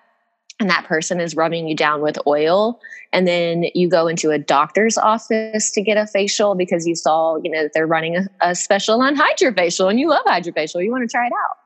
and 0.60 0.70
that 0.70 0.84
person 0.84 1.20
is 1.20 1.34
rubbing 1.34 1.68
you 1.68 1.74
down 1.74 2.00
with 2.00 2.18
oil 2.26 2.80
and 3.12 3.26
then 3.26 3.66
you 3.74 3.88
go 3.88 4.06
into 4.06 4.30
a 4.30 4.38
doctor's 4.38 4.96
office 4.96 5.70
to 5.70 5.82
get 5.82 5.96
a 5.96 6.06
facial 6.06 6.54
because 6.54 6.86
you 6.86 6.94
saw 6.94 7.36
you 7.42 7.50
know 7.50 7.68
they're 7.74 7.86
running 7.86 8.16
a, 8.16 8.26
a 8.40 8.54
special 8.54 9.00
on 9.00 9.16
HydraFacial 9.16 9.90
and 9.90 9.98
you 9.98 10.08
love 10.08 10.24
HydraFacial 10.26 10.82
you 10.84 10.90
want 10.90 11.08
to 11.08 11.12
try 11.12 11.26
it 11.26 11.32
out 11.32 11.56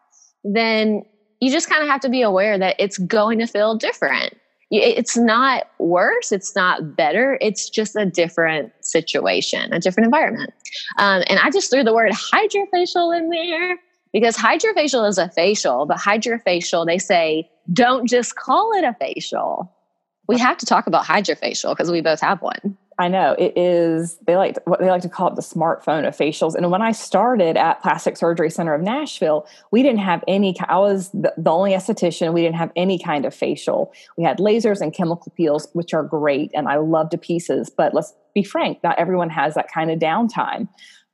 then 0.44 1.02
you 1.40 1.50
just 1.50 1.68
kind 1.68 1.82
of 1.82 1.88
have 1.88 2.00
to 2.00 2.08
be 2.08 2.22
aware 2.22 2.58
that 2.58 2.74
it's 2.78 2.98
going 2.98 3.38
to 3.38 3.46
feel 3.46 3.76
different. 3.76 4.36
It's 4.70 5.16
not 5.16 5.64
worse 5.78 6.30
it's 6.30 6.54
not 6.54 6.94
better 6.94 7.38
it's 7.40 7.70
just 7.70 7.96
a 7.96 8.04
different 8.04 8.70
situation 8.82 9.72
a 9.72 9.80
different 9.80 10.04
environment. 10.04 10.52
Um, 10.98 11.22
and 11.28 11.38
i 11.40 11.48
just 11.50 11.70
threw 11.70 11.82
the 11.82 11.94
word 11.94 12.12
HydraFacial 12.12 13.16
in 13.16 13.30
there 13.30 13.78
because 14.12 14.36
HydraFacial 14.36 15.08
is 15.08 15.18
a 15.18 15.28
facial, 15.28 15.86
but 15.86 15.98
HydraFacial, 15.98 16.86
they 16.86 16.98
say, 16.98 17.50
don't 17.72 18.08
just 18.08 18.36
call 18.36 18.72
it 18.76 18.84
a 18.84 18.94
facial. 18.98 19.72
We 20.28 20.38
have 20.38 20.58
to 20.58 20.66
talk 20.66 20.86
about 20.86 21.04
HydraFacial 21.04 21.70
because 21.70 21.90
we 21.90 22.00
both 22.00 22.20
have 22.20 22.42
one. 22.42 22.76
I 23.00 23.06
know 23.06 23.36
it 23.38 23.56
is. 23.56 24.18
They 24.26 24.36
like 24.36 24.58
what 24.64 24.80
they 24.80 24.90
like 24.90 25.02
to 25.02 25.08
call 25.08 25.28
it 25.28 25.36
the 25.36 25.42
smartphone 25.42 26.06
of 26.06 26.16
facials. 26.16 26.56
And 26.56 26.68
when 26.72 26.82
I 26.82 26.90
started 26.90 27.56
at 27.56 27.80
Plastic 27.80 28.16
Surgery 28.16 28.50
Center 28.50 28.74
of 28.74 28.82
Nashville, 28.82 29.46
we 29.70 29.84
didn't 29.84 30.00
have 30.00 30.24
any. 30.26 30.56
I 30.68 30.78
was 30.78 31.10
the, 31.12 31.32
the 31.36 31.50
only 31.50 31.72
esthetician. 31.72 32.32
We 32.32 32.42
didn't 32.42 32.56
have 32.56 32.72
any 32.74 32.98
kind 32.98 33.24
of 33.24 33.32
facial. 33.32 33.92
We 34.16 34.24
had 34.24 34.38
lasers 34.38 34.80
and 34.80 34.92
chemical 34.92 35.32
peels, 35.36 35.68
which 35.74 35.94
are 35.94 36.02
great, 36.02 36.50
and 36.54 36.66
I 36.66 36.76
love 36.78 37.10
to 37.10 37.18
pieces. 37.18 37.70
But 37.70 37.94
let's 37.94 38.12
be 38.34 38.42
frank, 38.42 38.82
not 38.82 38.98
everyone 38.98 39.30
has 39.30 39.54
that 39.54 39.70
kind 39.72 39.92
of 39.92 40.00
downtime 40.00 40.68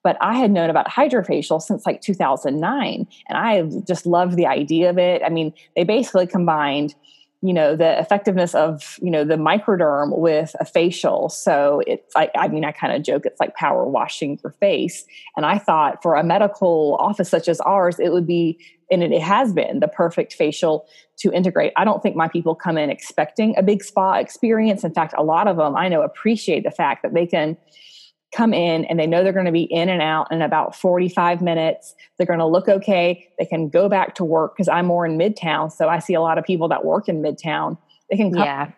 but 0.05 0.19
I 0.21 0.35
had 0.35 0.53
known 0.53 0.71
about 0.71 0.87
HydraFacial 0.87 1.61
since 1.61 1.85
like 1.85 2.03
2009 2.03 3.09
and 3.29 3.39
I 3.39 3.63
just 3.85 4.07
loved 4.07 4.37
the 4.37 4.47
idea 4.47 4.91
of 4.91 4.99
it. 4.99 5.23
I 5.25 5.31
mean, 5.31 5.53
they 5.75 5.83
basically 5.83 6.29
combined 6.29 6.95
you 7.45 7.53
know 7.53 7.77
the 7.77 8.01
effectiveness 8.01 8.55
of 8.55 8.99
you 9.03 9.11
know 9.11 9.23
the 9.23 9.35
microderm 9.35 10.17
with 10.19 10.57
a 10.61 10.65
facial. 10.65 11.29
So 11.29 11.83
it's 11.87 12.15
like 12.15 12.31
i 12.35 12.49
mean 12.49 12.65
i 12.65 12.73
kind 12.73 12.97
of 12.97 13.03
joke 13.03 13.27
it's 13.27 13.39
like 13.39 13.55
power 13.55 13.85
washing 13.85 14.41
your 14.43 14.53
face. 14.53 15.05
And 15.37 15.45
i 15.45 15.59
thought 15.59 16.03
for 16.03 16.15
a 16.15 16.25
medical 16.25 16.97
office 16.99 17.29
such 17.29 17.47
as 17.47 17.61
ours 17.61 18.01
it 18.01 18.13
would 18.13 18.27
be 18.27 18.59
and 18.91 19.03
it 19.03 19.21
has 19.21 19.53
been 19.53 19.81
the 19.81 19.89
perfect 19.89 20.33
facial 20.33 20.87
to 21.19 21.33
integrate. 21.33 21.73
I 21.77 21.85
don't 21.85 22.03
think 22.03 22.17
my 22.17 22.29
people 22.29 22.55
come 22.55 22.79
in 22.79 22.89
expecting 22.89 23.55
a 23.59 23.63
big 23.63 23.85
spa 23.85 24.15
experience. 24.15 24.83
In 24.83 24.95
fact 24.95 25.13
a 25.19 25.23
lot 25.23 25.47
of 25.47 25.59
them 25.59 25.77
i 25.77 25.87
know 25.87 26.01
appreciate 26.01 26.65
the 26.65 26.71
fact 26.71 27.03
that 27.03 27.13
they 27.13 27.27
can 27.27 27.59
come 28.35 28.53
in 28.53 28.85
and 28.87 28.99
they 28.99 29.07
know 29.07 29.23
they're 29.23 29.33
going 29.33 29.47
to 29.47 29.53
be 29.53 29.63
in 29.63 29.89
and 29.89 30.03
out 30.03 30.31
in 30.33 30.43
about 30.43 30.75
45 30.75 31.41
minutes. 31.41 31.95
They're 32.17 32.27
going 32.27 32.41
to 32.41 32.47
look 32.47 32.69
okay. 32.69 33.29
They 33.39 33.47
can 33.47 33.69
go 33.69 33.89
back 33.89 34.15
to 34.17 34.25
work 34.25 34.55
because 34.55 34.69
I'm 34.69 34.87
more 34.87 35.07
in 35.07 35.17
Midtown. 35.17 35.71
So 35.71 35.89
I 35.89 35.99
see 35.99 36.15
a 36.15 36.21
lot 36.21 36.39
of 36.39 36.45
people 36.45 36.69
that 36.69 36.85
work 36.85 37.09
in 37.09 37.23
Midtown. 37.23 37.79
They 38.11 38.17
can 38.17 38.33
come. 38.33 38.43
Yeah. 38.43 38.71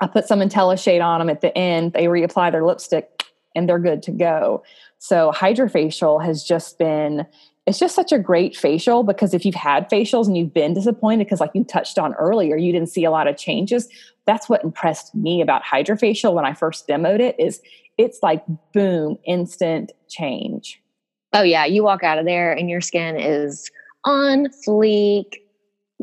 I 0.00 0.06
put 0.06 0.26
some 0.26 0.40
IntelliShade 0.40 1.02
on 1.02 1.20
them 1.20 1.30
at 1.30 1.40
the 1.40 1.56
end. 1.56 1.92
They 1.92 2.04
reapply 2.04 2.52
their 2.52 2.64
lipstick 2.64 3.24
and 3.54 3.68
they're 3.68 3.78
good 3.78 4.02
to 4.04 4.10
go. 4.10 4.62
So 4.98 5.32
HydraFacial 5.34 6.24
has 6.24 6.44
just 6.44 6.78
been 6.78 7.26
it's 7.66 7.80
just 7.80 7.96
such 7.96 8.12
a 8.12 8.18
great 8.18 8.56
facial 8.56 9.02
because 9.02 9.34
if 9.34 9.44
you've 9.44 9.54
had 9.54 9.90
facials 9.90 10.26
and 10.26 10.36
you've 10.36 10.54
been 10.54 10.72
disappointed 10.72 11.24
because 11.24 11.40
like 11.40 11.50
you 11.54 11.64
touched 11.64 11.98
on 11.98 12.14
earlier 12.14 12.56
you 12.56 12.72
didn't 12.72 12.88
see 12.88 13.04
a 13.04 13.10
lot 13.10 13.26
of 13.26 13.36
changes 13.36 13.88
that's 14.24 14.48
what 14.48 14.62
impressed 14.64 15.14
me 15.14 15.40
about 15.40 15.62
HydraFacial 15.64 16.32
when 16.32 16.44
i 16.44 16.52
first 16.52 16.86
demoed 16.88 17.20
it 17.20 17.34
is 17.38 17.60
it's 17.98 18.22
like 18.22 18.44
boom, 18.72 19.18
instant 19.24 19.92
change. 20.08 20.80
Oh, 21.32 21.42
yeah. 21.42 21.64
You 21.64 21.82
walk 21.82 22.02
out 22.02 22.18
of 22.18 22.24
there 22.24 22.52
and 22.52 22.68
your 22.68 22.80
skin 22.80 23.18
is 23.18 23.70
on 24.04 24.46
fleek, 24.66 25.34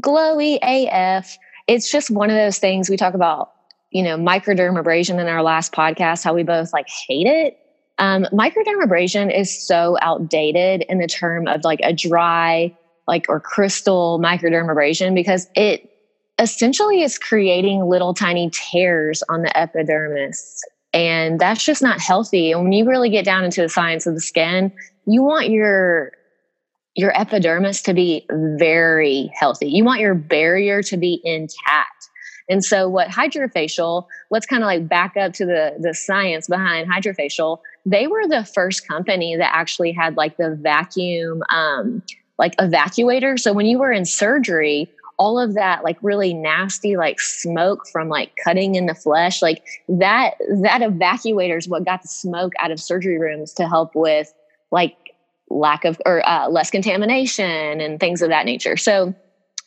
glowy 0.02 0.60
AF. 0.62 1.38
It's 1.68 1.92
just 1.92 2.10
one 2.10 2.30
of 2.30 2.36
those 2.36 2.60
things 2.60 2.90
we 2.90 2.98
talk 2.98 3.14
about, 3.14 3.52
you 3.92 4.04
know, 4.04 4.18
microdermabrasion 4.18 5.20
in 5.20 5.28
our 5.28 5.44
last 5.44 5.72
podcast, 5.72 6.24
how 6.24 6.34
we 6.34 6.44
both 6.44 6.74
like 6.74 6.88
hate 7.08 7.28
it. 7.28 7.58
Um, 8.00 8.26
microdermabrasion 8.34 9.38
is 9.38 9.66
so 9.68 9.98
outdated 10.02 10.84
in 10.90 10.98
the 10.98 11.08
term 11.08 11.48
of 11.48 11.64
like 11.64 11.80
a 11.84 11.94
dry, 11.94 12.76
like, 13.08 13.26
or 13.30 13.40
crystal 13.40 14.20
microdermabrasion 14.24 15.14
because 15.14 15.48
it 15.56 15.90
essentially 16.40 17.02
is 17.02 17.20
creating 17.20 17.86
little 17.86 18.14
tiny 18.14 18.50
tears 18.52 19.24
on 19.30 19.44
the 19.44 19.56
epidermis 19.58 20.64
and 20.94 21.40
that's 21.40 21.66
just 21.66 21.82
not 21.82 22.00
healthy. 22.00 22.52
And 22.52 22.64
when 22.64 22.72
you 22.72 22.88
really 22.88 23.10
get 23.10 23.26
down 23.26 23.44
into 23.44 23.62
the 23.62 23.70
science 23.70 24.06
of 24.06 24.14
the 24.14 24.22
skin, 24.22 24.72
you 25.06 25.24
want 25.24 25.50
your 25.50 26.12
your 26.96 27.20
epidermis 27.20 27.82
to 27.82 27.94
be 27.94 28.24
very 28.30 29.32
healthy. 29.34 29.68
You 29.68 29.84
want 29.84 30.00
your 30.00 30.14
barrier 30.14 30.84
to 30.84 30.96
be 30.96 31.20
intact. 31.24 32.08
And 32.48 32.64
so 32.64 32.88
what 32.88 33.08
HydraFacial, 33.08 34.06
let's 34.30 34.46
kind 34.46 34.62
of 34.62 34.68
like 34.68 34.88
back 34.88 35.18
up 35.18 35.34
to 35.34 35.46
the 35.46 35.76
the 35.80 35.96
science 35.96 36.48
behind 36.48 36.88
HydraFacial. 36.90 37.58
They 37.86 38.08
were 38.08 38.28
the 38.28 38.46
first 38.46 38.88
company 38.88 39.36
that 39.36 39.54
actually 39.54 39.92
had 39.92 40.16
like 40.16 40.38
the 40.38 40.56
vacuum 40.56 41.44
um 41.50 42.02
like 42.40 42.56
evacuator. 42.58 43.40
So 43.40 43.54
when 43.54 43.66
you 43.66 43.78
were 43.78 43.92
in 43.92 44.06
surgery, 44.06 44.90
all 45.18 45.40
of 45.40 45.54
that 45.54 45.84
like 45.84 45.98
really 46.02 46.34
nasty 46.34 46.98
like 46.98 47.20
smoke 47.20 47.88
from 47.92 48.10
like 48.10 48.32
cutting 48.44 48.76
in 48.76 48.88
the 48.88 48.96
flesh 48.96 49.42
like 49.42 49.64
that 49.88 50.34
that 50.62 50.82
evacuator 50.82 51.58
is 51.58 51.68
what 51.68 51.86
got 51.86 52.02
the 52.02 52.08
smoke 52.08 52.54
out 52.60 52.72
of 52.72 52.80
surgery 52.80 53.20
rooms 53.20 53.54
to 53.54 53.68
help 53.68 53.96
with 53.96 54.34
like 54.72 54.96
lack 55.50 55.86
of 55.86 56.02
or 56.06 56.28
uh, 56.28 56.50
less 56.50 56.72
contamination 56.72 57.80
and 57.80 58.00
things 58.00 58.22
of 58.22 58.30
that 58.30 58.46
nature 58.46 58.76
so 58.76 59.14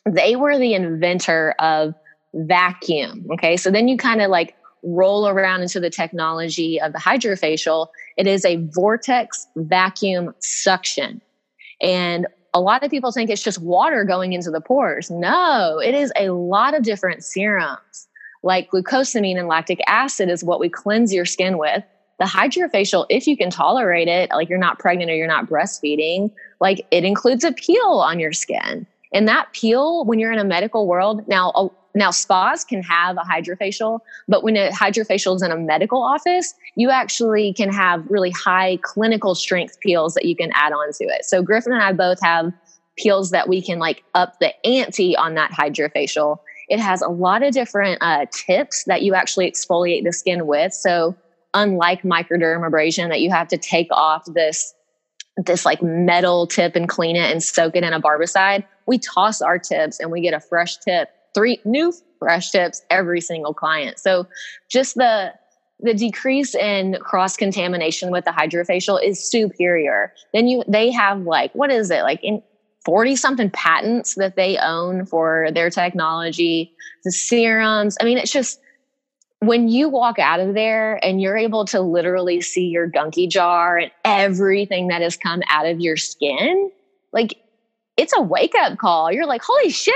they 0.04 0.36
were 0.36 0.58
the 0.58 0.74
inventor 0.74 1.54
of 1.60 1.94
vacuum 2.34 3.24
okay 3.32 3.56
so 3.56 3.70
then 3.70 3.86
you 3.86 3.96
kind 3.96 4.20
of 4.20 4.30
like 4.30 4.56
roll 4.82 5.28
around 5.28 5.62
into 5.62 5.80
the 5.80 5.90
technology 5.90 6.80
of 6.80 6.92
the 6.92 6.98
HydraFacial 6.98 7.88
it 8.16 8.26
is 8.26 8.44
a 8.44 8.56
vortex 8.74 9.46
vacuum 9.56 10.34
suction 10.40 11.20
and 11.80 12.26
a 12.54 12.60
lot 12.60 12.82
of 12.82 12.90
people 12.90 13.12
think 13.12 13.28
it's 13.28 13.42
just 13.42 13.60
water 13.60 14.02
going 14.02 14.32
into 14.32 14.50
the 14.50 14.62
pores. 14.62 15.10
No, 15.10 15.78
it 15.78 15.94
is 15.94 16.10
a 16.16 16.30
lot 16.30 16.74
of 16.74 16.82
different 16.82 17.22
serums. 17.22 18.08
Like 18.42 18.70
glucosamine 18.70 19.38
and 19.38 19.46
lactic 19.46 19.80
acid 19.86 20.30
is 20.30 20.42
what 20.42 20.58
we 20.58 20.70
cleanse 20.70 21.12
your 21.12 21.26
skin 21.26 21.58
with. 21.58 21.84
The 22.18 22.24
HydraFacial, 22.24 23.04
if 23.10 23.26
you 23.26 23.36
can 23.36 23.50
tolerate 23.50 24.08
it, 24.08 24.30
like 24.30 24.48
you're 24.48 24.58
not 24.58 24.78
pregnant 24.78 25.10
or 25.10 25.14
you're 25.14 25.26
not 25.26 25.50
breastfeeding, 25.50 26.30
like 26.58 26.86
it 26.90 27.04
includes 27.04 27.44
a 27.44 27.52
peel 27.52 28.02
on 28.02 28.18
your 28.18 28.32
skin. 28.32 28.86
And 29.12 29.28
that 29.28 29.52
peel, 29.52 30.06
when 30.06 30.18
you're 30.18 30.32
in 30.32 30.38
a 30.38 30.44
medical 30.44 30.86
world, 30.86 31.28
now 31.28 31.72
now, 31.96 32.10
spas 32.10 32.62
can 32.62 32.82
have 32.82 33.16
a 33.16 33.22
HydraFacial, 33.22 34.00
but 34.28 34.44
when 34.44 34.54
a 34.54 34.68
HydraFacial 34.68 35.36
is 35.36 35.42
in 35.42 35.50
a 35.50 35.56
medical 35.56 36.02
office, 36.02 36.52
you 36.74 36.90
actually 36.90 37.54
can 37.54 37.72
have 37.72 38.04
really 38.10 38.30
high 38.32 38.78
clinical 38.82 39.34
strength 39.34 39.80
peels 39.80 40.12
that 40.12 40.26
you 40.26 40.36
can 40.36 40.50
add 40.52 40.74
on 40.74 40.92
to 40.92 41.04
it. 41.04 41.24
So, 41.24 41.40
Griffin 41.40 41.72
and 41.72 41.82
I 41.82 41.94
both 41.94 42.20
have 42.22 42.52
peels 42.98 43.30
that 43.30 43.48
we 43.48 43.62
can 43.62 43.78
like 43.78 44.04
up 44.14 44.38
the 44.40 44.52
ante 44.66 45.16
on 45.16 45.36
that 45.36 45.52
HydraFacial. 45.52 46.38
It 46.68 46.80
has 46.80 47.00
a 47.00 47.08
lot 47.08 47.42
of 47.42 47.54
different 47.54 47.96
uh, 48.02 48.26
tips 48.30 48.84
that 48.84 49.00
you 49.00 49.14
actually 49.14 49.50
exfoliate 49.50 50.04
the 50.04 50.12
skin 50.12 50.46
with. 50.46 50.74
So, 50.74 51.16
unlike 51.54 52.02
microdermabrasion, 52.02 53.08
that 53.08 53.22
you 53.22 53.30
have 53.30 53.48
to 53.48 53.56
take 53.56 53.88
off 53.90 54.26
this 54.34 54.74
this 55.46 55.64
like 55.64 55.82
metal 55.82 56.46
tip 56.46 56.76
and 56.76 56.90
clean 56.90 57.16
it 57.16 57.30
and 57.30 57.42
soak 57.42 57.74
it 57.74 57.84
in 57.84 57.94
a 57.94 58.00
barbicide, 58.02 58.64
we 58.86 58.98
toss 58.98 59.40
our 59.40 59.58
tips 59.58 59.98
and 59.98 60.10
we 60.10 60.20
get 60.20 60.34
a 60.34 60.40
fresh 60.40 60.76
tip 60.76 61.08
three 61.36 61.60
new 61.64 61.92
fresh 62.18 62.50
tips 62.50 62.82
every 62.90 63.20
single 63.20 63.54
client. 63.54 64.00
So 64.00 64.26
just 64.68 64.96
the 64.96 65.32
the 65.78 65.92
decrease 65.92 66.54
in 66.54 66.96
cross 67.02 67.36
contamination 67.36 68.10
with 68.10 68.24
the 68.24 68.30
HydraFacial 68.30 69.02
is 69.04 69.30
superior. 69.30 70.12
Then 70.32 70.48
you 70.48 70.64
they 70.66 70.90
have 70.90 71.22
like 71.22 71.54
what 71.54 71.70
is 71.70 71.90
it 71.90 72.02
like 72.02 72.20
in 72.24 72.42
40 72.84 73.16
something 73.16 73.50
patents 73.50 74.14
that 74.14 74.36
they 74.36 74.56
own 74.58 75.06
for 75.06 75.48
their 75.52 75.70
technology, 75.70 76.72
the 77.04 77.10
serums. 77.10 77.96
I 78.00 78.04
mean, 78.04 78.16
it's 78.16 78.32
just 78.32 78.60
when 79.40 79.68
you 79.68 79.88
walk 79.88 80.20
out 80.20 80.40
of 80.40 80.54
there 80.54 81.04
and 81.04 81.20
you're 81.20 81.36
able 81.36 81.64
to 81.66 81.80
literally 81.80 82.40
see 82.40 82.66
your 82.66 82.88
gunky 82.88 83.28
jar 83.28 83.76
and 83.76 83.90
everything 84.04 84.88
that 84.88 85.02
has 85.02 85.16
come 85.16 85.42
out 85.50 85.66
of 85.66 85.80
your 85.80 85.96
skin, 85.96 86.70
like 87.12 87.36
it's 87.96 88.16
a 88.16 88.22
wake 88.22 88.54
up 88.54 88.78
call. 88.78 89.10
You're 89.12 89.26
like, 89.26 89.42
holy 89.42 89.70
shit, 89.70 89.94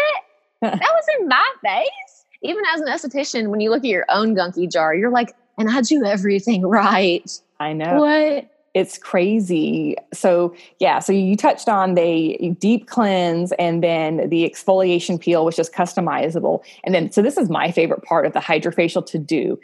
that 0.60 0.80
was 0.80 1.04
in 1.18 1.28
my 1.28 1.52
face. 1.62 2.24
Even 2.42 2.62
as 2.74 2.80
an 2.80 2.88
esthetician, 2.88 3.48
when 3.48 3.60
you 3.60 3.70
look 3.70 3.80
at 3.80 3.90
your 3.90 4.06
own 4.08 4.34
gunky 4.34 4.70
jar, 4.70 4.94
you're 4.94 5.10
like, 5.10 5.34
and 5.58 5.68
I 5.68 5.82
do 5.82 6.04
everything 6.04 6.66
right. 6.66 7.30
I 7.58 7.72
know. 7.74 8.00
What? 8.00 8.50
It's 8.72 8.98
crazy. 8.98 9.96
So, 10.14 10.54
yeah, 10.78 11.00
so 11.00 11.12
you 11.12 11.36
touched 11.36 11.68
on 11.68 11.94
the 11.96 12.54
deep 12.58 12.86
cleanse 12.86 13.52
and 13.52 13.82
then 13.82 14.28
the 14.28 14.48
exfoliation 14.48 15.20
peel, 15.20 15.44
which 15.44 15.58
is 15.58 15.68
customizable. 15.68 16.62
And 16.84 16.94
then, 16.94 17.10
so 17.10 17.20
this 17.20 17.36
is 17.36 17.50
my 17.50 17.72
favorite 17.72 18.02
part 18.02 18.26
of 18.26 18.32
the 18.32 18.38
HydraFacial 18.38 19.04
to 19.06 19.18
do 19.18 19.58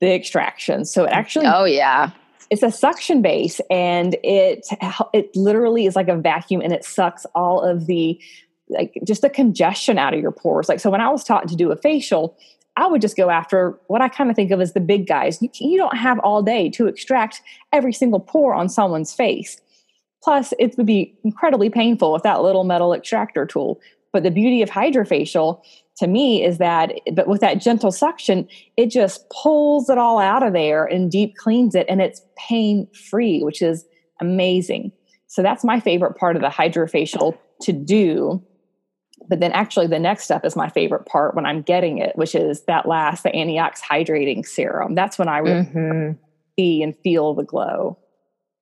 the 0.00 0.14
extraction. 0.14 0.84
So, 0.84 1.04
it 1.04 1.10
actually, 1.10 1.46
oh, 1.46 1.64
yeah. 1.64 2.10
It's 2.50 2.62
a 2.62 2.70
suction 2.70 3.22
base 3.22 3.60
and 3.70 4.16
it 4.22 4.68
it 5.12 5.34
literally 5.34 5.86
is 5.86 5.96
like 5.96 6.08
a 6.08 6.16
vacuum 6.16 6.60
and 6.60 6.72
it 6.72 6.84
sucks 6.84 7.24
all 7.34 7.60
of 7.62 7.86
the 7.86 8.20
like 8.68 8.98
just 9.04 9.22
the 9.22 9.30
congestion 9.30 9.98
out 9.98 10.14
of 10.14 10.20
your 10.20 10.32
pores. 10.32 10.68
Like 10.68 10.80
so 10.80 10.90
when 10.90 11.00
I 11.00 11.10
was 11.10 11.24
taught 11.24 11.48
to 11.48 11.56
do 11.56 11.70
a 11.70 11.76
facial, 11.76 12.36
I 12.76 12.86
would 12.86 13.00
just 13.00 13.16
go 13.16 13.30
after 13.30 13.78
what 13.86 14.00
I 14.00 14.08
kind 14.08 14.30
of 14.30 14.36
think 14.36 14.50
of 14.50 14.60
as 14.60 14.72
the 14.72 14.80
big 14.80 15.06
guys. 15.06 15.40
You, 15.40 15.48
you 15.60 15.78
don't 15.78 15.96
have 15.96 16.18
all 16.20 16.42
day 16.42 16.70
to 16.70 16.86
extract 16.86 17.40
every 17.72 17.92
single 17.92 18.20
pore 18.20 18.54
on 18.54 18.68
someone's 18.68 19.12
face. 19.12 19.60
Plus, 20.22 20.54
it 20.58 20.76
would 20.76 20.86
be 20.86 21.14
incredibly 21.22 21.70
painful 21.70 22.12
with 22.12 22.22
that 22.22 22.42
little 22.42 22.64
metal 22.64 22.94
extractor 22.94 23.46
tool. 23.46 23.80
But 24.12 24.22
the 24.22 24.30
beauty 24.30 24.62
of 24.62 24.70
HydraFacial 24.70 25.60
to 25.98 26.06
me 26.06 26.42
is 26.42 26.58
that, 26.58 26.92
but 27.12 27.28
with 27.28 27.40
that 27.42 27.60
gentle 27.60 27.92
suction, 27.92 28.48
it 28.76 28.86
just 28.86 29.28
pulls 29.30 29.88
it 29.88 29.98
all 29.98 30.18
out 30.18 30.42
of 30.42 30.52
there 30.52 30.84
and 30.84 31.10
deep 31.10 31.36
cleans 31.36 31.74
it, 31.74 31.86
and 31.88 32.00
it's 32.00 32.22
pain 32.36 32.88
free, 33.10 33.42
which 33.42 33.62
is 33.62 33.84
amazing. 34.20 34.90
So 35.26 35.42
that's 35.42 35.62
my 35.62 35.78
favorite 35.78 36.16
part 36.16 36.36
of 36.36 36.42
the 36.42 36.48
HydraFacial 36.48 37.36
to 37.62 37.72
do 37.72 38.42
but 39.28 39.40
then 39.40 39.52
actually 39.52 39.86
the 39.86 39.98
next 39.98 40.24
step 40.24 40.44
is 40.44 40.56
my 40.56 40.68
favorite 40.68 41.06
part 41.06 41.34
when 41.34 41.46
I'm 41.46 41.62
getting 41.62 41.98
it, 41.98 42.16
which 42.16 42.34
is 42.34 42.62
that 42.62 42.86
last, 42.86 43.22
the 43.22 43.34
antiox 43.34 43.80
hydrating 43.80 44.46
serum. 44.46 44.94
That's 44.94 45.18
when 45.18 45.28
I 45.28 45.38
really 45.38 45.64
mm-hmm. 45.64 46.12
see 46.58 46.82
and 46.82 46.96
feel 46.98 47.34
the 47.34 47.44
glow. 47.44 47.98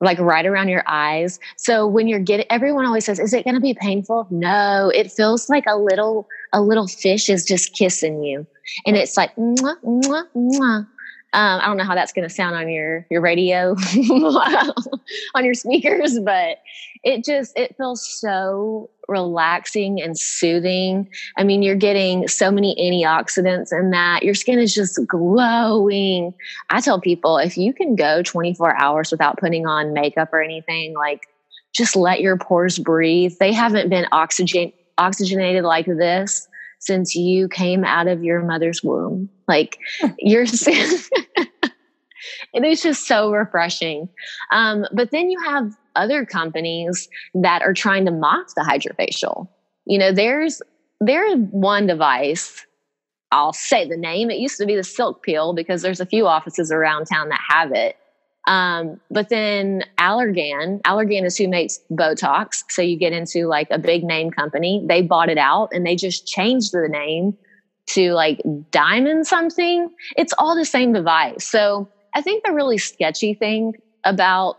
Like 0.00 0.18
right 0.18 0.44
around 0.44 0.68
your 0.68 0.82
eyes. 0.88 1.38
So 1.56 1.86
when 1.86 2.08
you're 2.08 2.18
getting, 2.18 2.46
everyone 2.50 2.84
always 2.86 3.04
says, 3.04 3.20
"Is 3.20 3.32
it 3.32 3.44
going 3.44 3.54
to 3.54 3.60
be 3.60 3.72
painful?" 3.72 4.26
No, 4.32 4.90
it 4.92 5.12
feels 5.12 5.48
like 5.48 5.62
a 5.68 5.76
little, 5.76 6.26
a 6.52 6.60
little 6.60 6.88
fish 6.88 7.30
is 7.30 7.44
just 7.44 7.72
kissing 7.72 8.20
you, 8.24 8.44
and 8.84 8.96
it's 8.96 9.16
like, 9.16 9.32
mwah, 9.36 9.76
mwah, 9.84 10.24
mwah. 10.34 10.88
Um, 11.34 11.60
I 11.62 11.66
don't 11.66 11.78
know 11.78 11.84
how 11.84 11.94
that's 11.94 12.12
going 12.12 12.28
to 12.28 12.34
sound 12.34 12.54
on 12.56 12.68
your 12.68 13.06
your 13.10 13.22
radio, 13.22 13.70
on 15.34 15.44
your 15.44 15.54
speakers, 15.54 16.18
but 16.18 16.58
it 17.04 17.24
just 17.24 17.58
it 17.58 17.74
feels 17.76 18.06
so 18.06 18.90
relaxing 19.08 20.00
and 20.00 20.18
soothing. 20.18 21.08
I 21.36 21.44
mean, 21.44 21.62
you're 21.62 21.74
getting 21.74 22.28
so 22.28 22.50
many 22.50 22.76
antioxidants 22.78 23.72
in 23.72 23.90
that. 23.90 24.22
Your 24.22 24.34
skin 24.34 24.58
is 24.58 24.74
just 24.74 25.00
glowing. 25.06 26.34
I 26.70 26.80
tell 26.80 27.00
people 27.00 27.38
if 27.38 27.56
you 27.56 27.72
can 27.72 27.96
go 27.96 28.22
24 28.22 28.76
hours 28.76 29.10
without 29.10 29.38
putting 29.38 29.66
on 29.66 29.92
makeup 29.92 30.32
or 30.32 30.42
anything, 30.42 30.94
like 30.94 31.22
just 31.72 31.96
let 31.96 32.20
your 32.20 32.36
pores 32.36 32.78
breathe. 32.78 33.34
They 33.40 33.52
haven't 33.52 33.88
been 33.88 34.06
oxygen 34.12 34.72
oxygenated 34.98 35.64
like 35.64 35.86
this 35.86 36.46
since 36.82 37.14
you 37.14 37.48
came 37.48 37.84
out 37.84 38.08
of 38.08 38.24
your 38.24 38.42
mother's 38.42 38.82
womb. 38.82 39.28
Like 39.46 39.78
you're 40.18 40.42
it 42.52 42.64
is 42.64 42.82
just 42.82 43.06
so 43.06 43.30
refreshing. 43.30 44.08
Um, 44.50 44.84
but 44.92 45.12
then 45.12 45.30
you 45.30 45.40
have 45.44 45.72
other 45.94 46.26
companies 46.26 47.08
that 47.34 47.62
are 47.62 47.72
trying 47.72 48.04
to 48.06 48.10
mock 48.10 48.48
the 48.56 48.62
HydraFacial. 48.62 49.48
You 49.86 49.98
know, 49.98 50.12
there's 50.12 50.60
there's 51.00 51.38
one 51.50 51.86
device. 51.86 52.66
I'll 53.30 53.52
say 53.52 53.88
the 53.88 53.96
name. 53.96 54.28
It 54.28 54.38
used 54.38 54.58
to 54.58 54.66
be 54.66 54.74
the 54.74 54.82
Silk 54.82 55.22
Peel 55.22 55.54
because 55.54 55.82
there's 55.82 56.00
a 56.00 56.06
few 56.06 56.26
offices 56.26 56.72
around 56.72 57.06
town 57.06 57.28
that 57.28 57.40
have 57.48 57.70
it. 57.72 57.96
Um, 58.46 59.00
but 59.10 59.28
then 59.28 59.84
Allergan, 59.98 60.80
Allergan 60.82 61.24
is 61.24 61.36
who 61.36 61.48
makes 61.48 61.78
Botox. 61.90 62.64
So 62.68 62.82
you 62.82 62.98
get 62.98 63.12
into 63.12 63.46
like 63.46 63.68
a 63.70 63.78
big 63.78 64.02
name 64.02 64.30
company. 64.30 64.84
They 64.86 65.02
bought 65.02 65.28
it 65.28 65.38
out 65.38 65.68
and 65.72 65.86
they 65.86 65.94
just 65.94 66.26
changed 66.26 66.72
the 66.72 66.88
name 66.88 67.36
to 67.90 68.12
like 68.12 68.40
Diamond 68.70 69.26
something. 69.26 69.90
It's 70.16 70.32
all 70.38 70.56
the 70.56 70.64
same 70.64 70.92
device. 70.92 71.46
So 71.46 71.88
I 72.14 72.22
think 72.22 72.44
the 72.44 72.52
really 72.52 72.78
sketchy 72.78 73.34
thing 73.34 73.74
about 74.04 74.58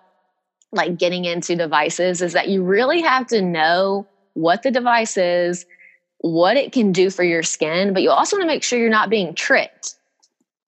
like 0.72 0.98
getting 0.98 1.26
into 1.26 1.56
devices 1.56 2.22
is 2.22 2.34
that 2.34 2.50
you 2.50 2.64
really 2.64 3.02
have 3.02 3.28
to 3.28 3.42
know 3.42 4.08
what 4.34 4.64
the 4.64 4.72
device 4.72 5.18
is, 5.18 5.66
what 6.20 6.58
it 6.58 6.72
can 6.72 6.92
do 6.92 7.10
for 7.10 7.24
your 7.24 7.44
skin, 7.44 7.94
but 7.94 8.02
you 8.02 8.10
also 8.10 8.38
want 8.38 8.44
to 8.44 8.48
make 8.48 8.64
sure 8.64 8.80
you're 8.80 8.90
not 8.90 9.10
being 9.10 9.36
tricked. 9.36 9.96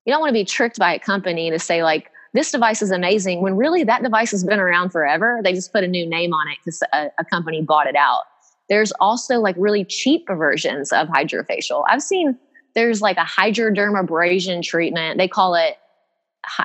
You 0.06 0.14
don't 0.14 0.20
want 0.20 0.30
to 0.30 0.34
be 0.34 0.46
tricked 0.46 0.78
by 0.78 0.94
a 0.94 1.00
company 1.00 1.50
to 1.50 1.58
say, 1.58 1.82
like, 1.82 2.12
this 2.36 2.52
device 2.52 2.82
is 2.82 2.92
amazing 2.92 3.42
when 3.42 3.56
really 3.56 3.84
that 3.84 4.04
device 4.04 4.32
has 4.32 4.44
been 4.44 4.60
around 4.60 4.92
forever. 4.92 5.40
They 5.44 5.54
just 5.54 5.72
put 5.74 5.84
a 5.84 5.88
new 5.88 6.08
name 6.08 6.34
on 6.34 6.48
it 6.50 6.58
because 6.64 6.84
a, 6.94 7.08
a 7.18 7.26
company 7.26 7.62
bought 7.62 7.88
it 7.88 7.96
out. 7.96 8.24
There's 8.70 8.92
also 9.00 9.40
like 9.40 9.56
really 9.58 9.86
cheap 9.86 10.28
versions 10.28 10.92
of 10.92 11.08
HydraFacial. 11.08 11.84
I've 11.88 12.02
seen 12.02 12.38
there's 12.74 13.02
like 13.02 13.18
a 13.18 13.22
hydrodermabrasion 13.22 14.64
treatment. 14.64 15.18
They 15.18 15.28
call 15.28 15.56
it, 15.56 15.78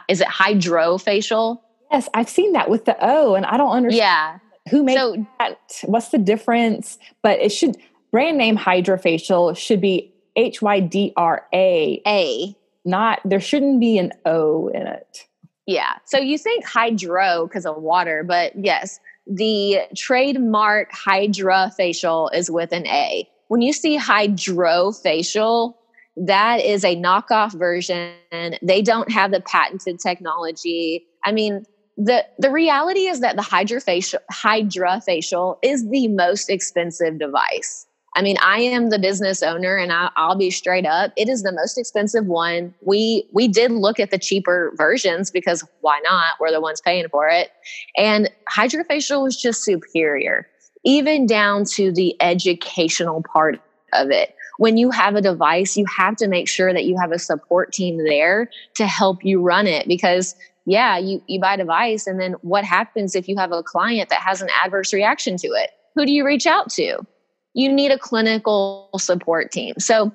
is 0.08 0.20
it 0.20 0.26
hydrofacial? 0.26 1.60
Yes, 1.92 2.08
I've 2.14 2.28
seen 2.28 2.52
that 2.52 2.68
with 2.68 2.84
the 2.84 2.96
O, 3.00 3.34
and 3.34 3.46
I 3.46 3.56
don't 3.56 3.70
understand. 3.72 3.96
Yeah. 3.96 4.38
Who 4.70 4.84
made 4.84 4.96
so, 4.96 5.26
that? 5.38 5.58
What's 5.84 6.08
the 6.08 6.18
difference? 6.18 6.98
But 7.22 7.40
it 7.40 7.50
should 7.50 7.76
brand 8.12 8.38
name 8.38 8.56
HydraFacial 8.56 9.56
should 9.56 9.80
be 9.80 10.12
H 10.36 10.62
Y 10.62 10.80
D 10.80 11.12
R 11.16 11.46
A 11.52 12.00
A. 12.06 12.56
Not 12.84 13.20
there 13.24 13.40
shouldn't 13.40 13.80
be 13.80 13.98
an 13.98 14.12
O 14.24 14.68
in 14.68 14.86
it. 14.86 15.26
Yeah. 15.70 15.92
So 16.04 16.18
you 16.18 16.36
think 16.36 16.64
hydro 16.64 17.46
because 17.46 17.64
of 17.64 17.80
water, 17.80 18.24
but 18.26 18.52
yes, 18.56 18.98
the 19.28 19.82
trademark 19.96 20.88
Hydra 20.90 21.72
facial 21.76 22.28
is 22.30 22.50
with 22.50 22.72
an 22.72 22.88
A. 22.88 23.28
When 23.46 23.62
you 23.62 23.72
see 23.72 23.94
Hydro 23.94 24.90
facial, 24.90 25.78
that 26.16 26.60
is 26.60 26.84
a 26.84 26.96
knockoff 26.96 27.56
version. 27.56 28.14
They 28.62 28.82
don't 28.82 29.12
have 29.12 29.30
the 29.30 29.40
patented 29.40 30.00
technology. 30.00 31.06
I 31.24 31.30
mean, 31.30 31.64
the 31.96 32.26
the 32.40 32.50
reality 32.50 33.06
is 33.06 33.20
that 33.20 33.36
the 33.36 33.42
HydraFacial 33.42 34.18
HydraFacial 34.32 35.58
is 35.62 35.88
the 35.88 36.08
most 36.08 36.50
expensive 36.50 37.20
device. 37.20 37.86
I 38.14 38.22
mean, 38.22 38.36
I 38.42 38.60
am 38.60 38.90
the 38.90 38.98
business 38.98 39.42
owner, 39.42 39.76
and 39.76 39.92
I, 39.92 40.10
will 40.18 40.34
be 40.34 40.50
straight 40.50 40.86
up. 40.86 41.12
It 41.16 41.28
is 41.28 41.42
the 41.42 41.52
most 41.52 41.78
expensive 41.78 42.26
one. 42.26 42.74
We 42.80 43.26
we 43.32 43.46
did 43.46 43.70
look 43.70 44.00
at 44.00 44.10
the 44.10 44.18
cheaper 44.18 44.72
versions 44.76 45.30
because 45.30 45.64
why 45.80 46.00
not? 46.02 46.34
We're 46.40 46.50
the 46.50 46.60
ones 46.60 46.80
paying 46.80 47.08
for 47.08 47.28
it, 47.28 47.50
and 47.96 48.30
HydraFacial 48.50 49.22
was 49.22 49.40
just 49.40 49.62
superior, 49.62 50.48
even 50.84 51.26
down 51.26 51.64
to 51.76 51.92
the 51.92 52.20
educational 52.20 53.22
part 53.22 53.60
of 53.92 54.10
it. 54.10 54.34
When 54.58 54.76
you 54.76 54.90
have 54.90 55.14
a 55.14 55.22
device, 55.22 55.76
you 55.76 55.86
have 55.86 56.16
to 56.16 56.28
make 56.28 56.48
sure 56.48 56.72
that 56.72 56.84
you 56.84 56.98
have 56.98 57.12
a 57.12 57.18
support 57.18 57.72
team 57.72 58.04
there 58.04 58.50
to 58.74 58.86
help 58.86 59.24
you 59.24 59.40
run 59.40 59.66
it 59.66 59.88
because 59.88 60.34
yeah, 60.66 60.98
you, 60.98 61.22
you 61.26 61.40
buy 61.40 61.54
a 61.54 61.56
device. 61.56 62.06
And 62.06 62.20
then 62.20 62.34
what 62.42 62.64
happens 62.64 63.14
if 63.14 63.28
you 63.28 63.36
have 63.38 63.52
a 63.52 63.62
client 63.62 64.10
that 64.10 64.20
has 64.20 64.42
an 64.42 64.48
adverse 64.62 64.92
reaction 64.92 65.36
to 65.38 65.48
it? 65.48 65.70
Who 65.94 66.04
do 66.04 66.12
you 66.12 66.24
reach 66.24 66.46
out 66.46 66.70
to? 66.72 67.04
You 67.54 67.72
need 67.72 67.90
a 67.90 67.98
clinical 67.98 68.90
support 68.98 69.50
team. 69.52 69.74
So, 69.78 70.12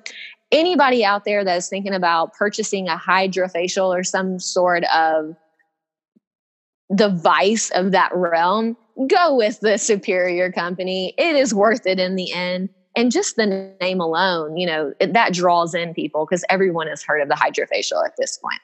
anybody 0.52 1.04
out 1.04 1.24
there 1.24 1.44
that 1.44 1.56
is 1.56 1.68
thinking 1.68 1.94
about 1.94 2.32
purchasing 2.34 2.88
a 2.88 2.96
HydraFacial 2.96 3.88
or 3.88 4.04
some 4.04 4.38
sort 4.38 4.84
of 4.84 5.36
device 6.94 7.70
of 7.70 7.92
that 7.92 8.14
realm, 8.14 8.76
go 9.08 9.34
with 9.34 9.60
the 9.60 9.76
superior 9.78 10.52
company. 10.52 11.14
It 11.18 11.36
is 11.36 11.52
worth 11.52 11.86
it 11.86 11.98
in 11.98 12.16
the 12.16 12.32
end. 12.32 12.68
And 12.94 13.12
just 13.12 13.36
the 13.36 13.74
name 13.80 14.00
alone, 14.00 14.56
you 14.56 14.66
know, 14.66 14.94
that 15.00 15.34
draws 15.34 15.74
in 15.74 15.92
people 15.92 16.24
because 16.24 16.44
everyone 16.48 16.86
has 16.86 17.02
heard 17.02 17.20
of 17.20 17.28
the 17.28 17.34
HydraFacial 17.34 18.02
at 18.04 18.14
this 18.16 18.38
point. 18.38 18.60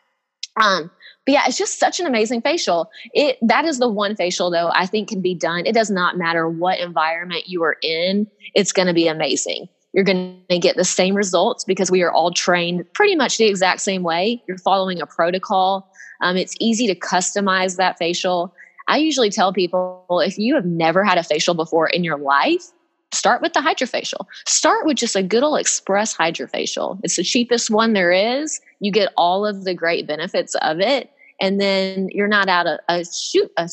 Um, 0.61 0.90
but 1.24 1.32
yeah, 1.32 1.44
it's 1.46 1.58
just 1.58 1.78
such 1.78 2.00
an 2.00 2.06
amazing 2.06 2.42
facial. 2.42 2.90
It 3.12 3.38
that 3.42 3.64
is 3.64 3.78
the 3.78 3.88
one 3.88 4.16
facial 4.16 4.50
though 4.50 4.70
I 4.74 4.87
think 4.87 5.08
can 5.08 5.20
be 5.20 5.35
done. 5.35 5.66
It 5.66 5.74
does 5.74 5.90
not 5.90 6.18
matter 6.18 6.48
what 6.48 6.80
environment 6.80 7.48
you 7.48 7.62
are 7.62 7.76
in, 7.82 8.26
it's 8.54 8.72
going 8.72 8.88
to 8.88 8.94
be 8.94 9.08
amazing. 9.08 9.68
You're 9.92 10.04
going 10.04 10.42
to 10.48 10.58
get 10.58 10.76
the 10.76 10.85
same 10.85 11.14
results 11.14 11.64
because 11.64 11.90
we 11.90 12.02
are 12.02 12.11
all 12.11 12.32
trained 12.32 12.90
pretty 12.94 13.14
much 13.14 13.37
the 13.37 13.44
exact 13.44 13.82
same 13.82 14.02
way. 14.02 14.42
You're 14.48 14.58
following 14.58 15.02
a 15.02 15.06
protocol. 15.06 15.90
Um, 16.22 16.37
it's 16.37 16.54
easy 16.61 16.87
to 16.87 16.94
customize 16.94 17.76
that 17.76 17.98
facial. 17.98 18.54
I 18.88 18.96
usually 18.96 19.30
tell 19.30 19.52
people 19.52 20.22
if 20.24 20.38
you 20.38 20.54
have 20.54 20.64
never 20.64 21.04
had 21.04 21.18
a 21.18 21.22
facial 21.22 21.54
before 21.54 21.88
in 21.88 22.04
your 22.04 22.16
life, 22.16 22.64
start 23.12 23.42
with 23.42 23.52
the 23.52 23.61
HydraFacial. 23.61 24.26
Start 24.46 24.87
with 24.87 24.96
just 24.96 25.14
a 25.14 25.22
good 25.22 25.42
old 25.42 25.61
express 25.61 26.16
HydraFacial. 26.16 26.98
It's 27.02 27.16
the 27.16 27.22
cheapest 27.22 27.70
one 27.70 27.92
there 27.92 28.12
is. 28.12 28.61
You 28.80 28.90
get 28.90 29.12
all 29.16 29.46
of 29.46 29.64
the 29.64 29.74
great 29.74 30.06
benefits 30.06 30.54
of 30.56 30.80
it, 30.80 31.11
and 31.40 31.61
then 31.61 32.09
you're 32.11 32.29
not 32.29 32.49
out 32.49 32.66
a, 32.66 32.81
a 32.88 33.05
shoot 33.05 33.51
a, 33.57 33.68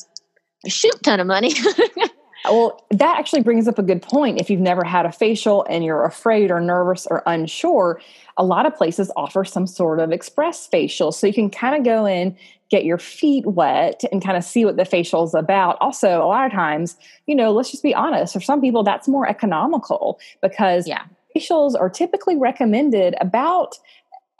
a 0.65 0.69
shoot 0.69 0.95
ton 1.03 1.19
of 1.19 1.27
money. 1.27 1.53
Well, 2.45 2.85
that 2.91 3.19
actually 3.19 3.41
brings 3.41 3.67
up 3.67 3.79
a 3.79 3.83
good 3.83 4.01
point. 4.01 4.39
If 4.39 4.49
you've 4.49 4.61
never 4.61 4.83
had 4.83 5.05
a 5.05 5.11
facial 5.11 5.65
and 5.69 5.83
you're 5.83 6.05
afraid 6.05 6.51
or 6.51 6.61
nervous 6.61 7.05
or 7.07 7.21
unsure, 7.25 8.01
a 8.37 8.43
lot 8.43 8.65
of 8.65 8.75
places 8.75 9.11
offer 9.15 9.43
some 9.43 9.67
sort 9.67 9.99
of 9.99 10.11
express 10.11 10.65
facial. 10.65 11.11
So 11.11 11.27
you 11.27 11.33
can 11.33 11.49
kind 11.49 11.75
of 11.75 11.83
go 11.83 12.05
in, 12.05 12.37
get 12.69 12.85
your 12.85 12.97
feet 12.97 13.45
wet, 13.45 14.03
and 14.11 14.23
kind 14.23 14.37
of 14.37 14.43
see 14.43 14.63
what 14.63 14.77
the 14.77 14.85
facial 14.85 15.23
is 15.25 15.33
about. 15.33 15.77
Also, 15.81 16.23
a 16.23 16.27
lot 16.27 16.45
of 16.45 16.51
times, 16.51 16.95
you 17.27 17.35
know, 17.35 17.51
let's 17.51 17.71
just 17.71 17.83
be 17.83 17.93
honest, 17.93 18.33
for 18.33 18.41
some 18.41 18.61
people, 18.61 18.83
that's 18.83 19.07
more 19.07 19.27
economical 19.27 20.19
because 20.41 20.87
yeah. 20.87 21.03
facials 21.35 21.77
are 21.77 21.89
typically 21.89 22.37
recommended 22.37 23.15
about 23.19 23.75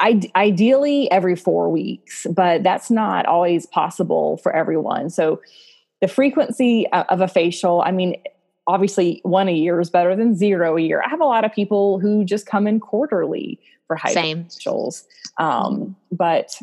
ideally 0.02 1.12
every 1.12 1.36
four 1.36 1.70
weeks, 1.70 2.26
but 2.32 2.64
that's 2.64 2.90
not 2.90 3.26
always 3.26 3.66
possible 3.66 4.38
for 4.38 4.56
everyone. 4.56 5.10
So 5.10 5.42
the 6.02 6.08
frequency 6.08 6.88
of 6.92 7.22
a 7.22 7.28
facial, 7.28 7.82
I 7.82 7.92
mean, 7.92 8.16
obviously 8.68 9.20
one 9.24 9.50
a 9.50 9.54
year 9.54 9.80
is 9.82 9.90
better 9.90 10.16
than 10.16 10.36
zero 10.36 10.78
a 10.78 10.82
year. 10.82 11.02
I 11.06 11.10
have 11.10 11.20
a 11.20 11.26
lot 11.26 11.44
of 11.44 11.52
people 11.52 12.00
who 12.00 12.24
just 12.24 12.46
come 12.46 12.68
in 12.68 12.80
quarterly 12.80 13.60
for 13.88 13.96
high 13.96 14.14
facials. 14.14 15.04
Um, 15.38 15.96
but 16.12 16.58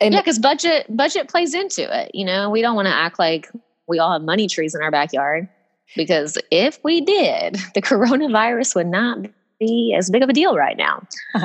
and 0.00 0.12
yeah, 0.12 0.20
because 0.20 0.38
budget 0.38 0.94
budget 0.94 1.28
plays 1.28 1.54
into 1.54 1.82
it. 1.82 2.10
You 2.14 2.24
know, 2.24 2.50
we 2.50 2.60
don't 2.60 2.76
want 2.76 2.86
to 2.86 2.94
act 2.94 3.18
like 3.18 3.50
we 3.88 3.98
all 3.98 4.12
have 4.12 4.22
money 4.22 4.46
trees 4.46 4.74
in 4.74 4.82
our 4.82 4.90
backyard 4.90 5.48
because 5.96 6.38
if 6.50 6.78
we 6.84 7.00
did, 7.00 7.56
the 7.74 7.82
coronavirus 7.82 8.74
would 8.76 8.86
not 8.86 9.18
be 9.64 9.94
as 9.96 10.10
big 10.10 10.22
of 10.22 10.28
a 10.28 10.32
deal 10.32 10.56
right 10.56 10.76
now. 10.76 11.06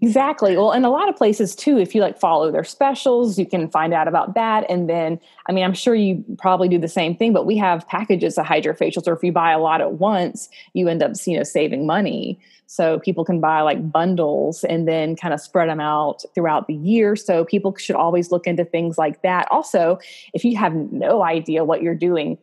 Exactly. 0.00 0.56
Well, 0.56 0.72
in 0.72 0.84
a 0.84 0.90
lot 0.90 1.08
of 1.08 1.16
places 1.16 1.56
too, 1.56 1.78
if 1.78 1.94
you 1.94 2.00
like 2.00 2.18
follow 2.18 2.52
their 2.52 2.64
specials, 2.64 3.38
you 3.38 3.46
can 3.46 3.68
find 3.68 3.92
out 3.92 4.06
about 4.06 4.34
that. 4.34 4.64
And 4.70 4.88
then, 4.88 5.18
I 5.48 5.52
mean, 5.52 5.64
I'm 5.64 5.74
sure 5.74 5.94
you 5.94 6.24
probably 6.38 6.68
do 6.68 6.78
the 6.78 6.88
same 6.88 7.16
thing, 7.16 7.32
but 7.32 7.46
we 7.46 7.56
have 7.56 7.86
packages 7.88 8.38
of 8.38 8.46
HydraFacials, 8.46 9.08
or 9.08 9.14
if 9.14 9.24
you 9.24 9.32
buy 9.32 9.52
a 9.52 9.58
lot 9.58 9.80
at 9.80 9.94
once, 9.94 10.48
you 10.72 10.88
end 10.88 11.02
up, 11.02 11.12
you 11.26 11.36
know, 11.36 11.42
saving 11.42 11.86
money. 11.86 12.38
So 12.66 13.00
people 13.00 13.24
can 13.24 13.40
buy 13.40 13.62
like 13.62 13.90
bundles 13.90 14.62
and 14.62 14.86
then 14.86 15.16
kind 15.16 15.32
of 15.34 15.40
spread 15.40 15.68
them 15.68 15.80
out 15.80 16.22
throughout 16.34 16.68
the 16.68 16.74
year. 16.74 17.16
So 17.16 17.44
people 17.44 17.74
should 17.76 17.96
always 17.96 18.30
look 18.30 18.46
into 18.46 18.64
things 18.64 18.98
like 18.98 19.22
that. 19.22 19.48
Also, 19.50 19.98
if 20.34 20.44
you 20.44 20.56
have 20.58 20.74
no 20.74 21.22
idea 21.22 21.64
what 21.64 21.82
you're 21.82 21.94
doing, 21.94 22.38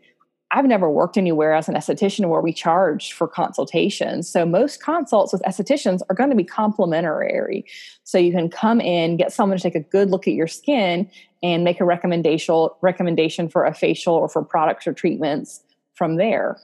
I've 0.52 0.66
never 0.66 0.90
worked 0.90 1.18
anywhere 1.18 1.54
as 1.54 1.68
an 1.68 1.76
esthetician 1.76 2.30
where 2.30 2.42
we 2.42 2.54
charged 2.54 3.14
for 3.14 3.28
consultations. 3.28 4.30
So 4.30 4.46
most 4.46 4.82
consults 4.82 5.34
with 5.34 5.42
estheticians 5.42 6.02
are 6.10 6.16
going 6.16 6.30
to 6.30 6.36
be 6.36 6.44
complimentary. 6.44 7.66
So 8.04 8.18
you 8.18 8.32
can 8.32 8.50
come 8.50 8.80
in, 8.80 9.18
get 9.18 9.34
someone 9.34 9.58
to 9.58 9.62
take 9.62 9.76
a 9.76 9.82
good 9.82 10.12
look 10.12 10.28
at 10.28 10.34
your 10.34 10.48
skin 10.48 11.10
and 11.44 11.64
make 11.64 11.82
a 11.82 11.86
recommendation 11.86 12.70
recommendation 12.82 13.50
for 13.50 13.66
a 13.66 13.74
facial 13.74 14.14
or 14.14 14.30
for 14.30 14.44
products 14.44 14.88
or 14.88 14.94
treatments 14.94 15.62
from 15.94 16.16
there. 16.16 16.58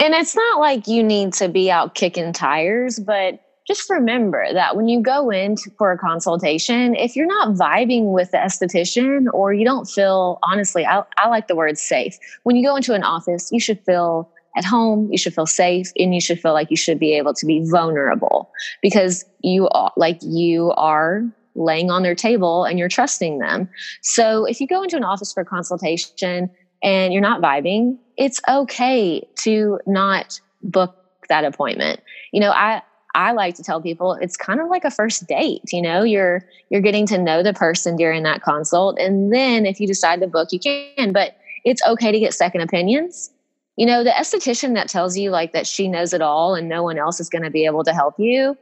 And 0.00 0.14
it's 0.14 0.36
not 0.36 0.60
like 0.60 0.86
you 0.86 1.02
need 1.02 1.32
to 1.34 1.48
be 1.48 1.70
out 1.70 1.94
kicking 1.94 2.32
tires, 2.32 2.98
but 2.98 3.40
just 3.66 3.88
remember 3.90 4.52
that 4.52 4.76
when 4.76 4.88
you 4.88 5.00
go 5.00 5.30
in 5.30 5.56
for 5.78 5.92
a 5.92 5.98
consultation, 5.98 6.94
if 6.94 7.14
you're 7.14 7.26
not 7.26 7.54
vibing 7.54 8.12
with 8.12 8.30
the 8.30 8.38
esthetician 8.38 9.26
or 9.32 9.52
you 9.52 9.64
don't 9.64 9.86
feel, 9.86 10.38
honestly, 10.42 10.84
I, 10.84 11.02
I 11.18 11.28
like 11.28 11.46
the 11.46 11.54
word 11.54 11.78
safe. 11.78 12.18
When 12.42 12.56
you 12.56 12.66
go 12.66 12.76
into 12.76 12.94
an 12.94 13.02
office, 13.02 13.50
you 13.52 13.60
should 13.60 13.80
feel 13.84 14.30
at 14.56 14.64
home, 14.64 15.08
you 15.12 15.18
should 15.18 15.34
feel 15.34 15.46
safe, 15.46 15.92
and 15.96 16.14
you 16.14 16.20
should 16.20 16.40
feel 16.40 16.52
like 16.52 16.70
you 16.70 16.76
should 16.76 16.98
be 16.98 17.12
able 17.14 17.34
to 17.34 17.46
be 17.46 17.62
vulnerable 17.70 18.50
because 18.82 19.24
you 19.40 19.68
are 19.68 19.92
like 19.96 20.18
you 20.22 20.72
are 20.72 21.22
laying 21.54 21.90
on 21.90 22.02
their 22.02 22.14
table 22.14 22.64
and 22.64 22.78
you're 22.78 22.88
trusting 22.88 23.38
them. 23.38 23.68
So 24.02 24.44
if 24.44 24.60
you 24.60 24.66
go 24.66 24.82
into 24.82 24.96
an 24.96 25.04
office 25.04 25.32
for 25.32 25.42
a 25.42 25.44
consultation 25.44 26.50
and 26.82 27.12
you're 27.12 27.22
not 27.22 27.40
vibing, 27.40 27.98
it's 28.16 28.40
okay 28.48 29.26
to 29.40 29.78
not 29.86 30.40
book 30.62 30.96
that 31.28 31.44
appointment. 31.44 32.00
You 32.32 32.40
know, 32.40 32.50
I 32.50 32.82
I 33.14 33.32
like 33.32 33.54
to 33.56 33.62
tell 33.62 33.80
people 33.80 34.14
it's 34.14 34.36
kind 34.36 34.60
of 34.60 34.68
like 34.68 34.84
a 34.84 34.90
first 34.90 35.26
date, 35.26 35.62
you 35.72 35.82
know, 35.82 36.02
you're 36.02 36.44
you're 36.70 36.80
getting 36.80 37.06
to 37.08 37.18
know 37.18 37.42
the 37.42 37.52
person 37.52 37.96
during 37.96 38.22
that 38.22 38.42
consult 38.42 38.98
and 38.98 39.32
then 39.32 39.66
if 39.66 39.80
you 39.80 39.86
decide 39.86 40.20
to 40.20 40.26
book 40.26 40.48
you 40.52 40.60
can, 40.60 41.12
but 41.12 41.36
it's 41.64 41.82
okay 41.86 42.12
to 42.12 42.18
get 42.18 42.34
second 42.34 42.60
opinions. 42.60 43.30
You 43.76 43.86
know, 43.86 44.04
the 44.04 44.10
esthetician 44.10 44.74
that 44.74 44.88
tells 44.88 45.16
you 45.16 45.30
like 45.30 45.52
that 45.52 45.66
she 45.66 45.88
knows 45.88 46.12
it 46.12 46.22
all 46.22 46.54
and 46.54 46.68
no 46.68 46.82
one 46.82 46.98
else 46.98 47.20
is 47.20 47.28
going 47.28 47.44
to 47.44 47.50
be 47.50 47.64
able 47.64 47.84
to 47.84 47.94
help 47.94 48.14
you, 48.18 48.56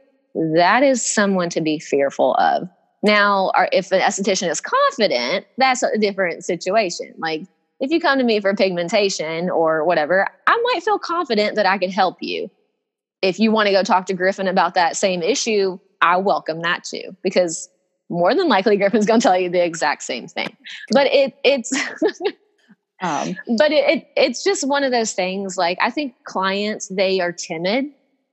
that 0.55 0.83
is 0.83 1.05
someone 1.05 1.49
to 1.49 1.61
be 1.61 1.79
fearful 1.79 2.35
of. 2.35 2.69
Now, 3.03 3.51
if 3.71 3.91
an 3.91 4.01
esthetician 4.01 4.49
is 4.49 4.61
confident, 4.61 5.45
that's 5.57 5.83
a 5.83 5.97
different 5.97 6.43
situation. 6.43 7.13
Like 7.17 7.43
if 7.79 7.91
you 7.91 7.99
come 7.99 8.17
to 8.17 8.25
me 8.25 8.39
for 8.39 8.53
pigmentation 8.55 9.49
or 9.49 9.85
whatever, 9.85 10.27
I 10.47 10.61
might 10.73 10.83
feel 10.83 10.99
confident 10.99 11.55
that 11.55 11.65
I 11.65 11.77
could 11.77 11.91
help 11.91 12.17
you 12.21 12.49
if 13.21 13.39
you 13.39 13.51
want 13.51 13.67
to 13.67 13.73
go 13.73 13.83
talk 13.83 14.05
to 14.07 14.13
Griffin 14.13 14.47
about 14.47 14.73
that 14.75 14.95
same 14.95 15.21
issue, 15.21 15.77
I 16.01 16.17
welcome 16.17 16.61
that 16.61 16.83
too, 16.83 17.15
because 17.21 17.69
more 18.09 18.33
than 18.33 18.47
likely 18.47 18.77
Griffin's 18.77 19.05
going 19.05 19.19
to 19.19 19.27
tell 19.27 19.37
you 19.37 19.49
the 19.49 19.63
exact 19.63 20.03
same 20.03 20.27
thing. 20.27 20.55
But 20.91 21.07
it 21.07 21.35
it's 21.43 21.71
um, 23.01 23.35
but 23.57 23.71
it, 23.71 23.89
it 23.89 24.07
it's 24.15 24.43
just 24.43 24.67
one 24.67 24.83
of 24.83 24.91
those 24.91 25.13
things. 25.13 25.57
Like 25.57 25.77
I 25.81 25.91
think 25.91 26.15
clients 26.25 26.87
they 26.87 27.19
are 27.19 27.31
timid. 27.31 27.85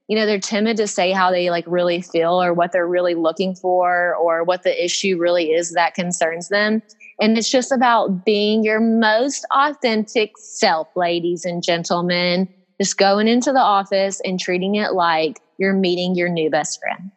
You 0.07 0.17
know, 0.17 0.25
they're 0.25 0.39
timid 0.39 0.77
to 0.77 0.87
say 0.87 1.11
how 1.11 1.31
they 1.31 1.49
like 1.49 1.65
really 1.67 2.01
feel 2.01 2.41
or 2.41 2.53
what 2.53 2.71
they're 2.71 2.87
really 2.87 3.13
looking 3.13 3.53
for 3.55 4.15
or 4.15 4.41
what 4.45 4.63
the 4.63 4.83
issue 4.83 5.17
really 5.17 5.51
is 5.51 5.73
that 5.73 5.95
concerns 5.95 6.47
them. 6.47 6.81
And 7.19 7.37
it's 7.37 7.49
just 7.49 7.73
about 7.73 8.23
being 8.23 8.63
your 8.63 8.79
most 8.79 9.45
authentic 9.51 10.37
self, 10.37 10.87
ladies 10.95 11.43
and 11.43 11.61
gentlemen 11.61 12.47
just 12.79 12.97
going 12.97 13.27
into 13.27 13.51
the 13.51 13.59
office 13.59 14.21
and 14.23 14.39
treating 14.39 14.75
it 14.75 14.93
like 14.93 15.41
you're 15.57 15.73
meeting 15.73 16.15
your 16.15 16.29
new 16.29 16.49
best 16.49 16.79
friend. 16.79 17.11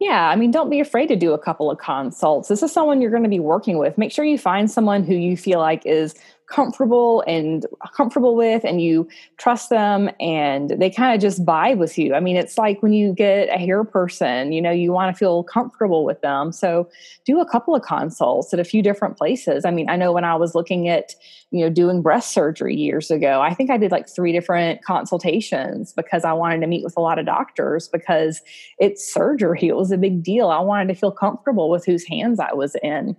Yeah, 0.00 0.28
I 0.28 0.34
mean, 0.34 0.50
don't 0.50 0.68
be 0.68 0.80
afraid 0.80 1.06
to 1.08 1.16
do 1.16 1.32
a 1.32 1.38
couple 1.38 1.70
of 1.70 1.78
consults. 1.78 2.48
This 2.48 2.62
is 2.62 2.72
someone 2.72 3.00
you're 3.00 3.12
going 3.12 3.22
to 3.22 3.28
be 3.28 3.38
working 3.38 3.78
with. 3.78 3.96
Make 3.96 4.10
sure 4.10 4.24
you 4.24 4.36
find 4.36 4.68
someone 4.68 5.04
who 5.04 5.14
you 5.14 5.36
feel 5.36 5.60
like 5.60 5.86
is 5.86 6.16
comfortable 6.52 7.24
and 7.26 7.66
comfortable 7.96 8.36
with 8.36 8.62
and 8.64 8.80
you 8.82 9.08
trust 9.38 9.70
them 9.70 10.10
and 10.20 10.70
they 10.70 10.90
kind 10.90 11.14
of 11.14 11.20
just 11.20 11.44
vibe 11.44 11.78
with 11.78 11.96
you. 11.96 12.14
I 12.14 12.20
mean, 12.20 12.36
it's 12.36 12.58
like 12.58 12.82
when 12.82 12.92
you 12.92 13.14
get 13.14 13.48
a 13.48 13.58
hair 13.58 13.82
person, 13.84 14.52
you 14.52 14.60
know, 14.60 14.70
you 14.70 14.92
want 14.92 15.14
to 15.14 15.18
feel 15.18 15.44
comfortable 15.44 16.04
with 16.04 16.20
them. 16.20 16.52
So 16.52 16.88
do 17.24 17.40
a 17.40 17.48
couple 17.48 17.74
of 17.74 17.82
consults 17.82 18.52
at 18.52 18.60
a 18.60 18.64
few 18.64 18.82
different 18.82 19.16
places. 19.16 19.64
I 19.64 19.70
mean, 19.70 19.88
I 19.88 19.96
know 19.96 20.12
when 20.12 20.24
I 20.24 20.34
was 20.34 20.54
looking 20.54 20.88
at, 20.88 21.14
you 21.50 21.64
know, 21.64 21.70
doing 21.70 22.02
breast 22.02 22.32
surgery 22.32 22.76
years 22.76 23.10
ago, 23.10 23.40
I 23.40 23.54
think 23.54 23.70
I 23.70 23.78
did 23.78 23.90
like 23.90 24.08
three 24.08 24.32
different 24.32 24.84
consultations 24.84 25.92
because 25.94 26.24
I 26.24 26.32
wanted 26.34 26.60
to 26.60 26.66
meet 26.66 26.84
with 26.84 26.96
a 26.96 27.00
lot 27.00 27.18
of 27.18 27.24
doctors 27.24 27.88
because 27.88 28.42
it's 28.78 29.12
surgery. 29.12 29.60
It 29.72 29.76
was 29.76 29.90
a 29.90 29.96
big 29.96 30.22
deal. 30.22 30.48
I 30.48 30.60
wanted 30.60 30.88
to 30.88 30.94
feel 30.94 31.10
comfortable 31.10 31.70
with 31.70 31.86
whose 31.86 32.06
hands 32.06 32.38
I 32.38 32.52
was 32.52 32.76
in. 32.82 33.16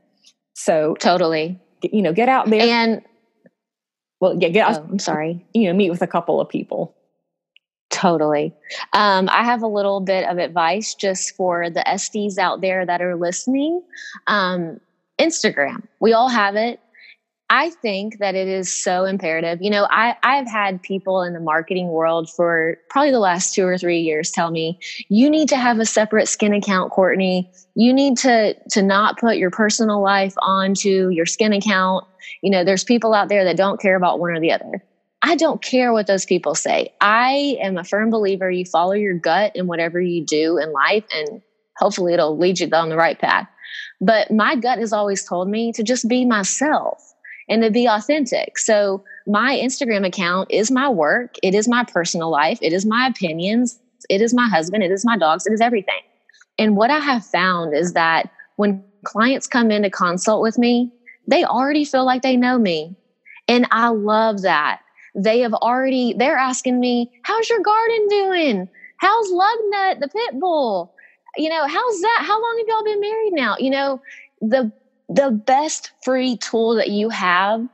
So 0.53 0.93
totally 0.99 1.59
you 1.91 2.01
know 2.01 2.13
get 2.13 2.29
out 2.29 2.49
there 2.49 2.61
and 2.61 3.01
well, 4.23 4.37
yeah, 4.39 4.47
get, 4.47 4.77
oh, 4.77 4.87
I'm 4.89 4.99
sorry. 4.99 5.45
You 5.53 5.67
know, 5.67 5.73
meet 5.73 5.89
with 5.89 6.01
a 6.01 6.07
couple 6.07 6.39
of 6.39 6.47
people. 6.47 6.95
Totally. 7.89 8.53
Um, 8.93 9.27
I 9.29 9.43
have 9.43 9.61
a 9.61 9.67
little 9.67 9.99
bit 9.99 10.25
of 10.29 10.37
advice 10.37 10.95
just 10.95 11.35
for 11.35 11.69
the 11.69 11.83
SDs 11.85 12.37
out 12.37 12.61
there 12.61 12.85
that 12.85 13.01
are 13.01 13.17
listening. 13.17 13.83
Um, 14.27 14.79
Instagram, 15.19 15.85
we 15.99 16.13
all 16.13 16.29
have 16.29 16.55
it. 16.55 16.79
I 17.49 17.69
think 17.69 18.19
that 18.19 18.33
it 18.33 18.47
is 18.47 18.73
so 18.73 19.03
imperative. 19.03 19.61
You 19.61 19.69
know, 19.69 19.87
I, 19.91 20.15
I've 20.23 20.47
had 20.47 20.81
people 20.81 21.21
in 21.21 21.33
the 21.33 21.41
marketing 21.41 21.89
world 21.89 22.29
for 22.29 22.77
probably 22.89 23.11
the 23.11 23.19
last 23.19 23.53
two 23.53 23.65
or 23.65 23.77
three 23.77 23.99
years 23.99 24.31
tell 24.31 24.51
me, 24.51 24.79
you 25.09 25.29
need 25.29 25.49
to 25.49 25.57
have 25.57 25.79
a 25.79 25.85
separate 25.85 26.29
skin 26.29 26.53
account, 26.53 26.91
Courtney. 26.91 27.51
You 27.75 27.93
need 27.93 28.17
to 28.19 28.55
to 28.69 28.81
not 28.81 29.19
put 29.19 29.35
your 29.35 29.51
personal 29.51 30.01
life 30.01 30.33
onto 30.41 31.09
your 31.09 31.25
skin 31.25 31.51
account. 31.51 32.05
You 32.41 32.51
know, 32.51 32.63
there's 32.63 32.83
people 32.83 33.13
out 33.13 33.29
there 33.29 33.43
that 33.45 33.57
don't 33.57 33.81
care 33.81 33.95
about 33.95 34.19
one 34.19 34.31
or 34.31 34.39
the 34.39 34.51
other. 34.51 34.83
I 35.21 35.35
don't 35.35 35.61
care 35.61 35.93
what 35.93 36.07
those 36.07 36.25
people 36.25 36.53
say. 36.53 36.93
I 36.99 37.57
am 37.61 37.77
a 37.77 37.83
firm 37.83 38.09
believer 38.09 38.51
you 38.51 38.65
follow 38.65 38.91
your 38.91 39.17
gut 39.17 39.55
in 39.55 39.67
whatever 39.67 40.01
you 40.01 40.25
do 40.25 40.57
in 40.57 40.73
life, 40.73 41.05
and 41.15 41.41
hopefully 41.77 42.13
it'll 42.13 42.37
lead 42.37 42.59
you 42.59 42.67
down 42.67 42.89
the 42.89 42.97
right 42.97 43.17
path. 43.17 43.47
But 44.01 44.31
my 44.31 44.55
gut 44.55 44.79
has 44.79 44.91
always 44.91 45.23
told 45.25 45.47
me 45.47 45.71
to 45.73 45.83
just 45.83 46.09
be 46.09 46.25
myself 46.25 47.01
and 47.49 47.63
to 47.63 47.71
be 47.71 47.87
authentic. 47.87 48.57
So 48.57 49.03
my 49.25 49.55
Instagram 49.55 50.05
account 50.05 50.51
is 50.51 50.69
my 50.69 50.89
work, 50.89 51.35
it 51.41 51.55
is 51.55 51.67
my 51.67 51.85
personal 51.85 52.29
life, 52.29 52.59
it 52.61 52.73
is 52.73 52.85
my 52.85 53.07
opinions, 53.07 53.79
it 54.09 54.21
is 54.21 54.33
my 54.33 54.47
husband, 54.47 54.83
it 54.83 54.91
is 54.91 55.05
my 55.05 55.17
dogs, 55.17 55.45
it 55.45 55.53
is 55.53 55.61
everything. 55.61 56.01
And 56.57 56.75
what 56.75 56.91
I 56.91 56.99
have 56.99 57.25
found 57.25 57.75
is 57.75 57.93
that 57.93 58.29
when 58.57 58.83
clients 59.05 59.47
come 59.47 59.71
in 59.71 59.83
to 59.83 59.89
consult 59.89 60.41
with 60.41 60.57
me, 60.57 60.91
they 61.27 61.43
already 61.43 61.85
feel 61.85 62.05
like 62.05 62.21
they 62.21 62.37
know 62.37 62.57
me. 62.57 62.95
And 63.47 63.67
I 63.71 63.89
love 63.89 64.41
that. 64.41 64.81
They 65.15 65.39
have 65.39 65.53
already, 65.53 66.13
they're 66.13 66.37
asking 66.37 66.79
me, 66.79 67.11
how's 67.23 67.49
your 67.49 67.61
garden 67.61 68.07
doing? 68.07 68.69
How's 68.97 69.31
Lugnut, 69.31 69.99
the 69.99 70.07
pit 70.07 70.39
bull? 70.39 70.93
You 71.37 71.49
know, 71.49 71.67
how's 71.67 72.01
that? 72.01 72.19
How 72.21 72.41
long 72.41 72.57
have 72.59 72.67
y'all 72.67 72.83
been 72.83 73.01
married 73.01 73.33
now? 73.33 73.55
You 73.59 73.69
know, 73.69 74.01
the 74.41 74.71
the 75.09 75.31
best 75.31 75.91
free 76.03 76.37
tool 76.37 76.75
that 76.75 76.89
you 76.89 77.09
have 77.09 77.67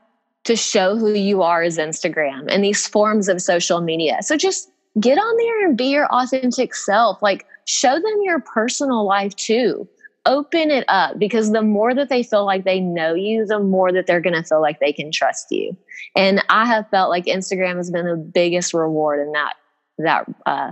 to 0.45 0.55
show 0.55 0.97
who 0.97 1.13
you 1.13 1.41
are 1.41 1.63
is 1.63 1.77
Instagram 1.77 2.45
and 2.49 2.63
these 2.63 2.88
forms 2.88 3.29
of 3.29 3.41
social 3.41 3.81
media. 3.81 4.17
So 4.21 4.35
just 4.35 4.69
get 4.99 5.17
on 5.17 5.38
there 5.38 5.65
and 5.67 5.77
be 5.77 5.85
your 5.85 6.07
authentic 6.07 6.73
self. 6.73 7.21
Like 7.21 7.45
show 7.65 7.93
them 7.93 8.17
your 8.23 8.39
personal 8.39 9.05
life 9.05 9.35
too. 9.35 9.88
Open 10.25 10.69
it 10.69 10.86
up 10.88 11.17
because 11.17 11.51
the 11.51 11.62
more 11.62 11.93
that 11.93 12.10
they 12.10 12.23
feel 12.23 12.45
like 12.45 12.63
they 12.63 12.79
know 12.79 13.13
you, 13.13 13.45
the 13.45 13.60
more 13.60 13.91
that 13.91 14.05
they're 14.05 14.21
going 14.21 14.36
to 14.36 14.43
feel 14.43 14.62
like 14.62 14.79
they 14.79 14.93
can 14.93 15.12
trust 15.12 15.47
you. 15.49 15.75
And 16.15 16.43
I 16.49 16.65
have 16.65 16.89
felt 16.89 17.10
like 17.10 17.25
Instagram 17.25 17.77
has 17.77 17.89
been 17.89 18.05
the 18.05 18.15
biggest 18.15 18.73
reward 18.73 19.19
in 19.19 19.32
that 19.32 19.53
that 19.97 20.25
uh, 20.45 20.71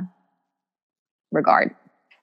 regard. 1.31 1.75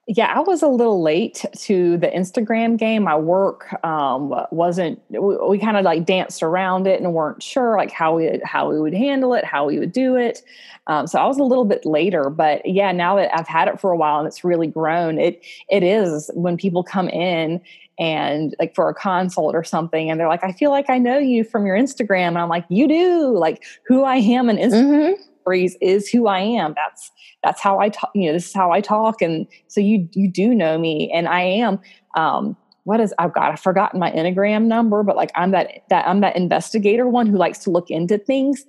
Yeah, 0.07 0.31
I 0.35 0.41
was 0.41 0.61
a 0.61 0.67
little 0.67 1.01
late 1.01 1.43
to 1.61 1.97
the 1.97 2.07
Instagram 2.07 2.77
game. 2.77 3.03
My 3.03 3.15
work 3.15 3.83
um, 3.83 4.31
wasn't. 4.51 5.01
We, 5.09 5.35
we 5.37 5.57
kind 5.57 5.77
of 5.77 5.83
like 5.83 6.05
danced 6.05 6.43
around 6.43 6.85
it 6.85 7.01
and 7.01 7.11
weren't 7.11 7.41
sure 7.41 7.75
like 7.75 7.89
how 7.89 8.17
we 8.17 8.39
how 8.43 8.69
we 8.69 8.79
would 8.79 8.93
handle 8.93 9.33
it, 9.33 9.43
how 9.43 9.65
we 9.65 9.79
would 9.79 9.91
do 9.91 10.15
it. 10.15 10.43
Um, 10.85 11.07
so 11.07 11.17
I 11.17 11.25
was 11.25 11.39
a 11.39 11.43
little 11.43 11.65
bit 11.65 11.87
later, 11.87 12.29
but 12.29 12.63
yeah, 12.67 12.91
now 12.91 13.15
that 13.15 13.35
I've 13.35 13.47
had 13.47 13.67
it 13.67 13.79
for 13.81 13.91
a 13.91 13.97
while 13.97 14.19
and 14.19 14.27
it's 14.27 14.43
really 14.43 14.67
grown, 14.67 15.17
it 15.17 15.43
it 15.69 15.81
is 15.81 16.29
when 16.35 16.55
people 16.55 16.83
come 16.83 17.09
in 17.09 17.59
and 17.97 18.55
like 18.59 18.75
for 18.75 18.87
a 18.89 18.93
consult 18.93 19.55
or 19.55 19.63
something, 19.63 20.11
and 20.11 20.19
they're 20.19 20.27
like, 20.27 20.43
"I 20.43 20.51
feel 20.51 20.69
like 20.69 20.87
I 20.87 20.99
know 20.99 21.17
you 21.17 21.43
from 21.43 21.65
your 21.65 21.75
Instagram," 21.75 22.27
and 22.27 22.37
I'm 22.37 22.49
like, 22.49 22.65
"You 22.69 22.87
do." 22.87 23.35
Like 23.35 23.63
who 23.87 24.03
I 24.03 24.17
am 24.17 24.49
and 24.49 24.59
Instagram. 24.59 25.15
Mm-hmm 25.15 25.34
is 25.53 26.09
who 26.09 26.27
I 26.27 26.39
am. 26.39 26.73
That's 26.75 27.11
that's 27.43 27.61
how 27.61 27.79
I 27.79 27.89
talk. 27.89 28.11
You 28.15 28.27
know, 28.27 28.33
this 28.33 28.47
is 28.47 28.53
how 28.53 28.71
I 28.71 28.81
talk, 28.81 29.21
and 29.21 29.47
so 29.67 29.79
you 29.81 30.07
you 30.13 30.31
do 30.31 30.53
know 30.53 30.77
me, 30.77 31.11
and 31.13 31.27
I 31.27 31.41
am. 31.41 31.79
Um, 32.15 32.57
what 32.83 32.99
is 32.99 33.13
I've 33.17 33.33
got 33.33 33.51
I've 33.51 33.59
forgotten 33.59 33.99
my 33.99 34.11
enneagram 34.11 34.65
number, 34.65 35.03
but 35.03 35.15
like 35.15 35.31
I'm 35.35 35.51
that 35.51 35.83
that 35.89 36.07
I'm 36.07 36.21
that 36.21 36.35
investigator 36.35 37.07
one 37.07 37.27
who 37.27 37.37
likes 37.37 37.59
to 37.59 37.71
look 37.71 37.89
into 37.89 38.17
things. 38.17 38.65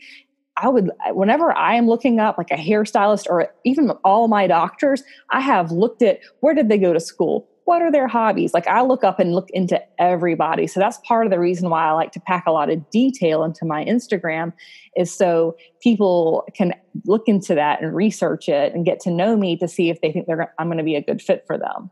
I 0.56 0.68
would 0.68 0.90
whenever 1.10 1.52
I 1.52 1.74
am 1.74 1.86
looking 1.86 2.18
up 2.18 2.38
like 2.38 2.50
a 2.50 2.56
hairstylist 2.56 3.26
or 3.28 3.52
even 3.64 3.90
all 4.04 4.26
my 4.26 4.46
doctors, 4.46 5.02
I 5.30 5.40
have 5.40 5.70
looked 5.70 6.02
at 6.02 6.20
where 6.40 6.54
did 6.54 6.68
they 6.68 6.78
go 6.78 6.92
to 6.92 7.00
school? 7.00 7.46
What 7.66 7.82
are 7.82 7.90
their 7.90 8.06
hobbies? 8.06 8.54
Like 8.54 8.68
I 8.68 8.80
look 8.82 9.02
up 9.02 9.18
and 9.18 9.34
look 9.34 9.50
into 9.50 9.80
everybody. 10.00 10.68
So 10.68 10.78
that's 10.78 10.98
part 10.98 11.26
of 11.26 11.32
the 11.32 11.38
reason 11.38 11.68
why 11.68 11.84
I 11.84 11.92
like 11.92 12.12
to 12.12 12.20
pack 12.20 12.46
a 12.46 12.52
lot 12.52 12.70
of 12.70 12.88
detail 12.90 13.42
into 13.42 13.64
my 13.64 13.84
Instagram 13.84 14.52
is 14.96 15.12
so 15.12 15.56
people 15.82 16.48
can 16.54 16.74
look 17.06 17.24
into 17.26 17.56
that 17.56 17.82
and 17.82 17.94
research 17.94 18.48
it 18.48 18.72
and 18.72 18.86
get 18.86 19.00
to 19.00 19.10
know 19.10 19.36
me 19.36 19.56
to 19.56 19.66
see 19.66 19.90
if 19.90 20.00
they 20.00 20.12
think 20.12 20.28
they're 20.28 20.54
I'm 20.60 20.68
going 20.68 20.78
to 20.78 20.84
be 20.84 20.94
a 20.94 21.02
good 21.02 21.20
fit 21.20 21.42
for 21.44 21.58
them. 21.58 21.90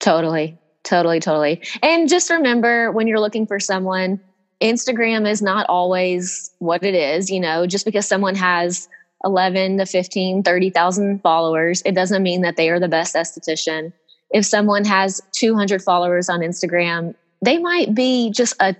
Totally. 0.00 0.58
Totally, 0.84 1.20
totally. 1.20 1.62
And 1.82 2.08
just 2.08 2.30
remember 2.30 2.92
when 2.92 3.06
you're 3.06 3.20
looking 3.20 3.46
for 3.46 3.60
someone, 3.60 4.18
Instagram 4.62 5.30
is 5.30 5.42
not 5.42 5.66
always 5.68 6.50
what 6.60 6.82
it 6.82 6.94
is, 6.94 7.30
you 7.30 7.40
know, 7.40 7.66
just 7.66 7.84
because 7.84 8.08
someone 8.08 8.36
has 8.36 8.88
11 9.22 9.76
to 9.78 9.84
15, 9.84 10.44
30,000 10.44 11.20
followers, 11.20 11.82
it 11.84 11.94
doesn't 11.94 12.22
mean 12.22 12.40
that 12.40 12.56
they 12.56 12.70
are 12.70 12.80
the 12.80 12.88
best 12.88 13.14
esthetician 13.14 13.92
if 14.30 14.44
someone 14.44 14.84
has 14.84 15.20
200 15.32 15.82
followers 15.82 16.28
on 16.28 16.40
Instagram, 16.40 17.14
they 17.42 17.58
might 17.58 17.94
be 17.94 18.30
just 18.30 18.54
a 18.60 18.74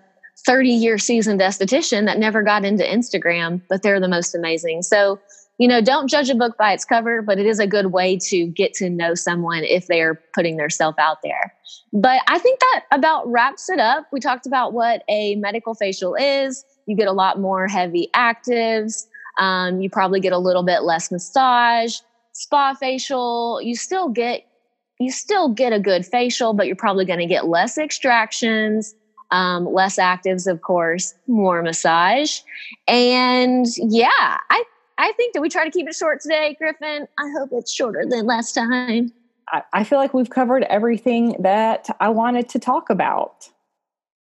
30 0.44 0.70
year 0.70 0.98
seasoned 0.98 1.40
esthetician 1.40 2.06
that 2.06 2.18
never 2.18 2.42
got 2.42 2.64
into 2.64 2.84
Instagram, 2.84 3.60
but 3.68 3.82
they're 3.82 4.00
the 4.00 4.08
most 4.08 4.34
amazing. 4.34 4.82
So, 4.82 5.20
you 5.58 5.66
know, 5.66 5.80
don't 5.80 6.08
judge 6.08 6.28
a 6.28 6.34
book 6.34 6.56
by 6.58 6.72
its 6.72 6.84
cover, 6.84 7.22
but 7.22 7.38
it 7.38 7.46
is 7.46 7.58
a 7.58 7.66
good 7.66 7.86
way 7.86 8.18
to 8.28 8.46
get 8.48 8.74
to 8.74 8.90
know 8.90 9.14
someone 9.14 9.64
if 9.64 9.86
they 9.86 10.02
are 10.02 10.20
putting 10.34 10.56
their 10.56 10.68
self 10.68 10.94
out 10.98 11.18
there. 11.22 11.54
But 11.92 12.20
I 12.28 12.38
think 12.38 12.60
that 12.60 12.84
about 12.92 13.26
wraps 13.30 13.70
it 13.70 13.78
up. 13.78 14.06
We 14.12 14.20
talked 14.20 14.46
about 14.46 14.72
what 14.72 15.02
a 15.08 15.36
medical 15.36 15.74
facial 15.74 16.14
is. 16.14 16.64
You 16.86 16.96
get 16.96 17.08
a 17.08 17.12
lot 17.12 17.40
more 17.40 17.68
heavy 17.68 18.10
actives. 18.14 19.06
Um, 19.38 19.80
you 19.80 19.90
probably 19.90 20.20
get 20.20 20.32
a 20.32 20.38
little 20.38 20.62
bit 20.62 20.82
less 20.82 21.10
massage. 21.10 21.96
Spa 22.32 22.74
facial, 22.74 23.60
you 23.62 23.74
still 23.74 24.10
get 24.10 24.46
you 24.98 25.10
still 25.10 25.48
get 25.48 25.72
a 25.72 25.80
good 25.80 26.06
facial, 26.06 26.54
but 26.54 26.66
you're 26.66 26.76
probably 26.76 27.04
going 27.04 27.18
to 27.18 27.26
get 27.26 27.48
less 27.48 27.78
extractions, 27.78 28.94
um, 29.30 29.66
less 29.72 29.98
actives, 29.98 30.50
of 30.50 30.62
course, 30.62 31.14
more 31.26 31.62
massage. 31.62 32.40
And 32.88 33.66
yeah, 33.76 34.38
I, 34.50 34.64
I 34.98 35.12
think 35.12 35.34
that 35.34 35.40
we 35.40 35.48
try 35.48 35.64
to 35.64 35.70
keep 35.70 35.88
it 35.88 35.94
short 35.94 36.20
today, 36.20 36.56
Griffin. 36.58 37.06
I 37.18 37.30
hope 37.36 37.50
it's 37.52 37.72
shorter 37.72 38.04
than 38.08 38.26
last 38.26 38.52
time. 38.52 39.12
I, 39.52 39.62
I 39.72 39.84
feel 39.84 39.98
like 39.98 40.14
we've 40.14 40.30
covered 40.30 40.64
everything 40.64 41.36
that 41.40 41.88
I 42.00 42.08
wanted 42.08 42.48
to 42.50 42.58
talk 42.58 42.90
about. 42.90 43.50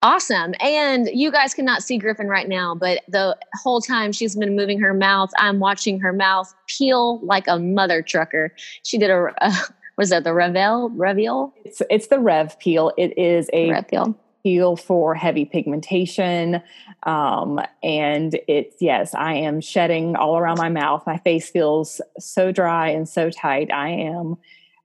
Awesome. 0.02 0.54
And 0.62 1.10
you 1.12 1.30
guys 1.30 1.54
cannot 1.54 1.84
see 1.84 1.98
Griffin 1.98 2.28
right 2.28 2.48
now, 2.48 2.74
but 2.74 3.02
the 3.10 3.36
whole 3.62 3.82
time 3.82 4.14
she's 4.14 4.34
been 4.34 4.56
moving 4.56 4.80
her 4.80 4.94
mouth, 4.94 5.30
I'm 5.38 5.60
watching 5.60 6.00
her 6.00 6.14
mouth 6.14 6.54
peel 6.68 7.20
like 7.20 7.50
a 7.50 7.60
mother 7.60 8.02
trucker. 8.02 8.54
She 8.84 8.98
did 8.98 9.10
a, 9.10 9.34
a 9.42 9.52
was 10.00 10.10
that 10.12 10.24
the 10.24 10.34
Revel 10.34 10.90
Reveal? 10.92 11.54
It's 11.66 11.82
it's 11.90 12.08
the 12.08 12.20
Rev 12.20 12.58
peel. 12.58 12.94
It 12.98 13.18
is 13.18 13.50
a 13.52 13.70
Rev 13.70 13.88
peel 13.88 14.16
peel 14.44 14.78
for 14.78 15.14
heavy 15.14 15.44
pigmentation. 15.44 16.62
Um, 17.04 17.60
and 17.84 18.40
it's 18.48 18.78
yes, 18.80 19.14
I 19.14 19.34
am 19.34 19.60
shedding 19.60 20.16
all 20.16 20.38
around 20.38 20.58
my 20.58 20.70
mouth. 20.70 21.04
My 21.06 21.18
face 21.18 21.50
feels 21.50 22.00
so 22.18 22.54
dry 22.54 22.90
and 22.90 23.08
so 23.10 23.30
tight. 23.30 23.74
I 23.74 23.90
am 23.90 24.38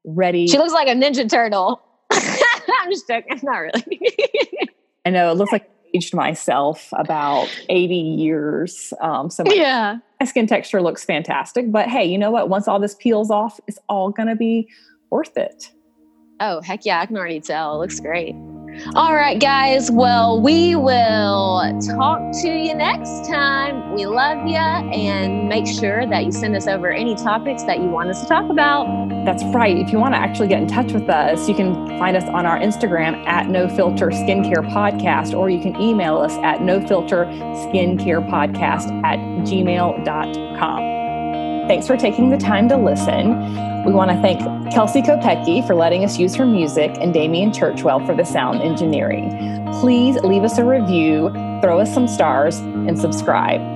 ready. 0.05 0.49
She 0.49 0.59
looks 0.59 0.73
like 0.73 0.89
a 0.89 0.95
ninja 0.95 1.31
turtle. 1.31 1.81
I'm 2.11 2.91
just 2.91 3.07
joking. 3.07 3.39
Not 3.45 3.59
really. 3.59 4.01
I 5.07 5.11
know 5.11 5.31
it 5.31 5.37
looks 5.37 5.53
like 5.53 5.63
I 5.63 5.97
aged 5.99 6.13
myself 6.13 6.89
about 6.93 7.49
80 7.69 7.95
years. 7.95 8.93
Um, 9.01 9.31
so 9.31 9.45
my, 9.45 9.55
yeah, 9.55 9.99
my 10.19 10.27
skin 10.27 10.49
texture 10.49 10.83
looks 10.83 11.05
fantastic. 11.05 11.71
But 11.71 11.89
hey, 11.89 12.05
you 12.05 12.19
know 12.19 12.33
what? 12.33 12.49
Once 12.49 12.67
all 12.67 12.81
this 12.81 12.97
peels 12.97 13.31
off, 13.31 13.61
it's 13.69 13.79
all 13.89 14.11
gonna 14.11 14.35
be 14.35 14.69
worth 15.11 15.37
it. 15.37 15.71
Oh, 16.41 16.61
heck 16.61 16.85
yeah. 16.85 17.01
I 17.01 17.07
can 17.07 17.17
already 17.17 17.41
tell. 17.41 17.77
It 17.77 17.79
looks 17.79 18.01
great. 18.01 18.35
All 18.97 19.15
right, 19.15 19.39
guys. 19.41 19.91
Well, 19.91 20.41
we 20.41 20.75
will 20.75 21.79
talk 21.97 22.21
to 22.43 22.49
you 22.49 22.75
next 22.75 23.27
time. 23.27 23.95
We 23.95 24.07
love 24.07 24.47
you 24.47 24.57
and 24.57 25.49
make 25.49 25.67
sure 25.67 26.07
that 26.07 26.25
you 26.25 26.33
send 26.33 26.57
us 26.57 26.67
over 26.67 26.91
any 26.91 27.15
topics 27.15 27.63
that 27.65 27.79
you 27.79 27.85
want 27.85 28.11
us 28.11 28.23
to 28.23 28.29
talk 28.29 28.51
about. 28.51 28.87
That's 29.25 29.45
right. 29.55 29.77
If 29.77 29.93
you 29.93 29.99
want 29.99 30.15
to 30.15 30.19
actually 30.19 30.49
get 30.49 30.61
in 30.61 30.69
touch 30.69 30.93
with 30.93 31.09
us, 31.09 31.49
you 31.49 31.55
can 31.55 31.87
find 31.99 32.17
us 32.17 32.25
on 32.25 32.47
our 32.47 32.59
Instagram 32.59 33.25
at 33.27 33.49
No 33.49 33.69
Filter 33.69 34.09
Skincare 34.09 34.69
Podcast, 34.73 35.39
or 35.39 35.49
you 35.51 35.61
can 35.61 35.81
email 35.81 36.19
us 36.19 36.37
at 36.39 36.63
No 36.63 36.85
Filter 36.87 37.27
Skincare 37.27 38.29
Podcast 38.29 38.91
at 39.05 39.19
gmail.com. 39.47 41.04
Thanks 41.67 41.87
for 41.87 41.97
taking 41.97 42.29
the 42.29 42.37
time 42.37 42.69
to 42.69 42.77
listen. 42.77 43.41
We 43.85 43.93
want 43.93 44.11
to 44.11 44.21
thank 44.21 44.41
Kelsey 44.71 45.01
Kopecki 45.01 45.67
for 45.67 45.75
letting 45.75 46.05
us 46.05 46.19
use 46.19 46.35
her 46.35 46.45
music 46.45 46.91
and 47.01 47.15
Damian 47.15 47.53
Churchwell 47.53 48.05
for 48.05 48.15
the 48.15 48.25
sound 48.25 48.61
engineering. 48.61 49.67
Please 49.81 50.17
leave 50.17 50.45
us 50.45 50.59
a 50.59 50.65
review, 50.65 51.31
throw 51.63 51.81
us 51.81 51.93
some 51.93 52.07
stars, 52.07 52.59
and 52.59 52.99
subscribe. 52.99 53.74